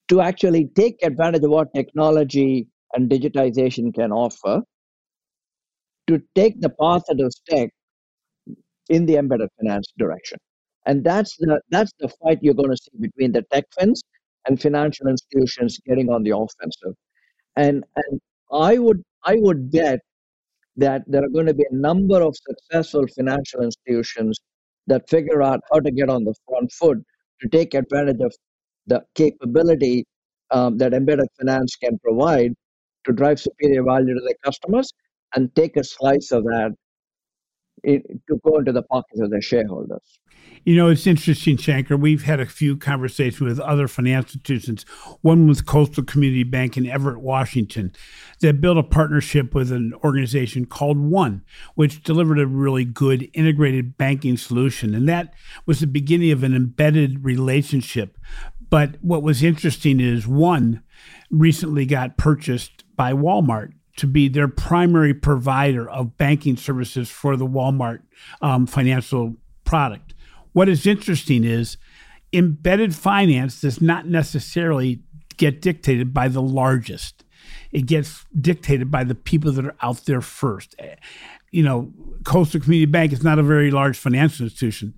to 0.09 0.21
actually 0.21 0.69
take 0.77 0.97
advantage 1.03 1.43
of 1.43 1.51
what 1.51 1.75
technology 1.75 2.69
and 2.95 3.11
digitization 3.11 3.95
can 3.95 4.12
offer 4.12 4.62
to 6.07 6.23
take 6.35 6.61
the 6.61 6.71
path 6.71 7.03
that 7.09 7.21
is 7.21 7.41
take 7.49 7.71
in 8.89 9.07
the 9.07 9.17
embedded 9.17 9.49
finance 9.59 9.93
direction. 9.99 10.39
And 10.87 11.03
that's 11.03 11.37
the 11.39 11.61
that's 11.71 11.93
the 11.99 12.09
fight 12.09 12.39
you're 12.43 12.55
going 12.55 12.71
to 12.71 12.77
see 12.77 12.99
between 13.01 13.33
the 13.33 13.43
tech 13.53 13.64
fins 13.79 14.03
and 14.47 14.61
financial 14.61 15.09
institutions 15.09 15.81
getting 15.87 16.11
on 16.11 16.23
the 16.23 16.31
offensive. 16.31 16.95
And 17.57 17.85
and 17.97 18.21
I 18.53 18.79
would 18.79 19.03
I 19.25 19.35
would 19.39 19.71
bet 19.73 19.99
that 20.77 21.03
there 21.09 21.25
are 21.25 21.29
going 21.29 21.47
to 21.47 21.55
be 21.55 21.67
a 21.71 21.75
number 21.75 22.23
of 22.23 22.37
successful 22.37 23.05
financial 23.17 23.62
institutions 23.62 24.39
that 24.87 25.09
figure 25.09 25.43
out 25.43 25.61
how 25.72 25.80
to 25.80 25.91
get 25.91 26.09
on 26.09 26.24
the 26.24 26.34
front 26.49 26.70
foot 26.72 26.99
to 27.41 27.49
take 27.49 27.74
advantage 27.74 28.20
of 28.20 28.34
the 28.87 29.03
capability 29.14 30.05
um, 30.51 30.78
that 30.78 30.95
embedded 30.95 31.28
finance 31.39 31.76
can 31.76 31.99
provide 31.99 32.53
to 33.05 33.12
drive 33.12 33.41
superior 33.41 33.82
value 33.82 34.14
to 34.14 34.20
their 34.20 34.37
customers 34.45 34.93
and 35.34 35.55
take 35.55 35.76
a 35.76 35.84
slice 35.84 36.30
of 36.30 36.45
that 36.45 36.72
in, 37.87 38.03
to 38.28 38.39
go 38.45 38.59
into 38.59 38.72
the 38.72 38.82
pockets 38.82 39.20
of 39.20 39.30
the 39.30 39.41
shareholders. 39.41 40.20
You 40.64 40.74
know, 40.74 40.89
it's 40.89 41.07
interesting, 41.07 41.57
Shanker. 41.57 41.99
We've 41.99 42.24
had 42.24 42.41
a 42.41 42.47
few 42.47 42.76
conversations 42.76 43.41
with 43.41 43.61
other 43.61 43.87
financial 43.87 44.30
institutions, 44.30 44.82
one 45.22 45.47
with 45.47 45.64
Coastal 45.64 46.03
Community 46.03 46.43
Bank 46.43 46.76
in 46.76 46.87
Everett, 46.87 47.20
Washington, 47.20 47.93
that 48.41 48.61
built 48.61 48.76
a 48.76 48.82
partnership 48.82 49.55
with 49.55 49.70
an 49.70 49.95
organization 50.03 50.66
called 50.66 50.99
One, 50.99 51.45
which 51.76 52.03
delivered 52.03 52.41
a 52.41 52.49
really 52.49 52.84
good 52.84 53.30
integrated 53.32 53.97
banking 53.97 54.37
solution. 54.37 54.93
And 54.93 55.09
that 55.09 55.34
was 55.66 55.78
the 55.78 55.87
beginning 55.87 56.32
of 56.32 56.43
an 56.43 56.55
embedded 56.55 57.24
relationship. 57.24 58.18
But 58.68 58.97
what 59.01 59.22
was 59.22 59.45
interesting 59.45 60.01
is 60.01 60.26
One 60.26 60.82
recently 61.30 61.87
got 61.87 62.16
purchased 62.16 62.82
by 62.97 63.12
Walmart 63.12 63.72
to 63.97 64.07
be 64.07 64.29
their 64.29 64.49
primary 64.49 65.15
provider 65.15 65.89
of 65.89 66.17
banking 66.17 66.57
services 66.57 67.11
for 67.11 67.37
the 67.37 67.47
Walmart 67.47 68.01
um, 68.41 68.67
financial 68.67 69.37
product. 69.65 70.15
What 70.53 70.69
is 70.69 70.87
interesting 70.87 71.45
is 71.45 71.77
embedded 72.33 72.95
finance 72.95 73.61
does 73.61 73.81
not 73.81 74.07
necessarily 74.07 75.01
get 75.37 75.61
dictated 75.61 76.15
by 76.15 76.29
the 76.29 76.43
largest. 76.43 77.25
It 77.73 77.87
gets 77.87 78.25
dictated 78.39 78.91
by 78.91 79.05
the 79.05 79.15
people 79.15 79.53
that 79.53 79.67
are 79.67 79.77
out 79.83 80.05
there 80.07 80.21
first. 80.21 80.75
You 81.51 81.63
know, 81.63 81.93
Coastal 82.25 82.61
Community 82.61 82.91
Bank 82.91 83.13
is 83.13 83.23
not 83.23 83.39
a 83.39 83.43
very 83.43 83.71
large 83.71 83.99
financial 83.99 84.45
institution, 84.45 84.95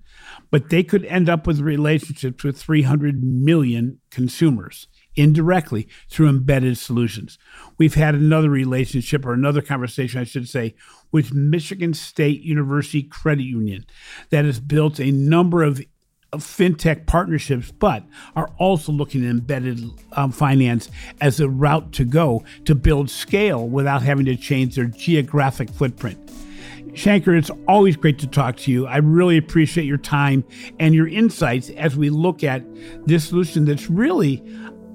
but 0.49 0.69
they 0.69 0.83
could 0.83 1.05
end 1.05 1.29
up 1.29 1.45
with 1.45 1.59
relationships 1.59 2.43
with 2.43 2.57
300 2.57 3.23
million 3.23 3.99
consumers 4.11 4.87
indirectly 5.15 5.87
through 6.09 6.29
embedded 6.29 6.77
solutions. 6.77 7.37
We've 7.77 7.95
had 7.95 8.15
another 8.15 8.49
relationship 8.49 9.25
or 9.25 9.33
another 9.33 9.61
conversation, 9.61 10.19
I 10.19 10.23
should 10.23 10.47
say, 10.47 10.75
with 11.11 11.33
Michigan 11.33 11.93
State 11.93 12.41
University 12.41 13.03
Credit 13.03 13.43
Union 13.43 13.85
that 14.29 14.45
has 14.45 14.59
built 14.59 14.99
a 14.99 15.11
number 15.11 15.63
of 15.63 15.81
fintech 16.37 17.07
partnerships, 17.07 17.71
but 17.71 18.03
are 18.35 18.51
also 18.57 18.91
looking 18.91 19.25
at 19.25 19.31
embedded 19.31 19.83
um, 20.13 20.31
finance 20.31 20.89
as 21.21 21.39
a 21.39 21.49
route 21.49 21.91
to 21.93 22.05
go 22.05 22.43
to 22.65 22.75
build 22.75 23.09
scale 23.09 23.67
without 23.67 24.03
having 24.03 24.25
to 24.25 24.35
change 24.35 24.75
their 24.75 24.85
geographic 24.85 25.69
footprint. 25.69 26.19
Shanker, 26.93 27.37
it's 27.37 27.51
always 27.67 27.95
great 27.95 28.19
to 28.19 28.27
talk 28.27 28.57
to 28.57 28.71
you. 28.71 28.87
I 28.87 28.97
really 28.97 29.37
appreciate 29.37 29.85
your 29.85 29.97
time 29.97 30.43
and 30.79 30.93
your 30.93 31.07
insights 31.07 31.69
as 31.71 31.95
we 31.95 32.09
look 32.09 32.43
at 32.43 32.63
this 33.05 33.27
solution 33.27 33.65
that's 33.65 33.89
really 33.89 34.43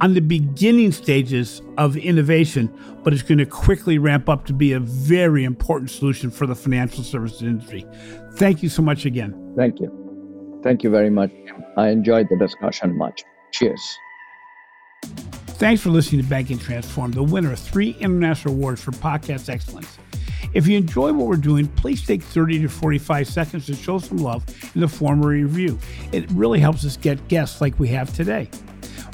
on 0.01 0.15
the 0.15 0.21
beginning 0.21 0.93
stages 0.93 1.63
of 1.79 1.97
innovation, 1.97 2.73
but 3.03 3.13
it's 3.13 3.23
going 3.23 3.39
to 3.39 3.47
quickly 3.47 3.99
ramp 3.99 4.29
up 4.29 4.45
to 4.47 4.53
be 4.53 4.73
a 4.73 4.81
very 4.81 5.45
important 5.45 5.91
solution 5.91 6.31
for 6.31 6.47
the 6.47 6.55
financial 6.55 7.05
services 7.05 7.43
industry. 7.43 7.87
Thank 8.35 8.63
you 8.63 8.69
so 8.69 8.83
much 8.83 9.07
again. 9.07 9.55
Thank 9.57 9.81
you. 9.81 10.61
Thank 10.63 10.83
you 10.83 10.91
very 10.91 11.11
much. 11.11 11.31
I 11.77 11.89
enjoyed 11.89 12.27
the 12.31 12.39
discussion 12.39 12.97
much. 12.97 13.23
Cheers. 13.53 13.99
Thanks 15.59 15.83
for 15.83 15.91
listening 15.91 16.23
to 16.23 16.29
Banking 16.29 16.59
Transform, 16.59 17.13
the 17.13 17.23
winner 17.23 17.53
of 17.53 17.59
three 17.59 17.97
international 18.01 18.55
awards 18.55 18.83
for 18.83 18.91
podcast 18.91 19.49
excellence. 19.49 19.99
If 20.53 20.67
you 20.67 20.77
enjoy 20.77 21.13
what 21.13 21.27
we're 21.27 21.37
doing, 21.37 21.69
please 21.69 22.05
take 22.07 22.23
30 22.23 22.63
to 22.63 22.69
45 22.69 23.29
seconds 23.29 23.67
to 23.67 23.75
show 23.75 23.99
some 23.99 24.19
love 24.19 24.45
in 24.75 24.81
the 24.81 24.89
form 24.89 25.21
of 25.21 25.27
a 25.27 25.29
review. 25.29 25.79
It 26.13 26.31
really 26.31 26.61
helps 26.61 26.85
us 26.85 26.97
get 26.97 27.27
guests 27.29 27.61
like 27.61 27.79
we 27.79 27.89
have 27.89 28.15
today. 28.15 28.49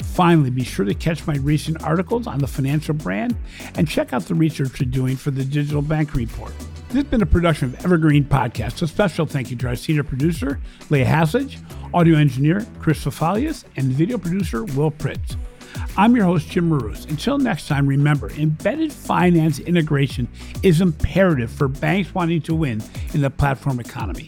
Finally, 0.03 0.49
be 0.49 0.63
sure 0.63 0.85
to 0.85 0.93
catch 0.93 1.25
my 1.25 1.35
recent 1.37 1.81
articles 1.83 2.27
on 2.27 2.39
the 2.39 2.47
financial 2.47 2.93
brand 2.93 3.35
and 3.75 3.87
check 3.87 4.13
out 4.13 4.23
the 4.23 4.35
research 4.35 4.79
we're 4.79 4.89
doing 4.89 5.15
for 5.15 5.31
the 5.31 5.43
Digital 5.43 5.81
Bank 5.81 6.13
Report. 6.13 6.53
This 6.87 6.95
has 6.95 7.03
been 7.05 7.21
a 7.21 7.25
production 7.25 7.69
of 7.69 7.85
Evergreen 7.85 8.25
Podcast. 8.25 8.81
A 8.81 8.87
special 8.87 9.25
thank 9.25 9.49
you 9.49 9.57
to 9.57 9.67
our 9.69 9.75
senior 9.75 10.03
producer, 10.03 10.59
Leah 10.89 11.05
Haslage, 11.05 11.57
audio 11.93 12.17
engineer, 12.17 12.65
Chris 12.79 13.03
Fafalios, 13.03 13.63
and 13.77 13.87
video 13.87 14.17
producer, 14.17 14.65
Will 14.65 14.91
Pritz. 14.91 15.37
I'm 15.97 16.15
your 16.15 16.25
host, 16.25 16.49
Jim 16.49 16.69
Marous. 16.69 17.05
Until 17.05 17.37
next 17.37 17.67
time, 17.67 17.87
remember 17.87 18.29
embedded 18.31 18.91
finance 18.91 19.59
integration 19.59 20.27
is 20.63 20.81
imperative 20.81 21.49
for 21.49 21.67
banks 21.67 22.13
wanting 22.13 22.41
to 22.41 22.55
win 22.55 22.83
in 23.13 23.21
the 23.21 23.29
platform 23.29 23.79
economy. 23.79 24.27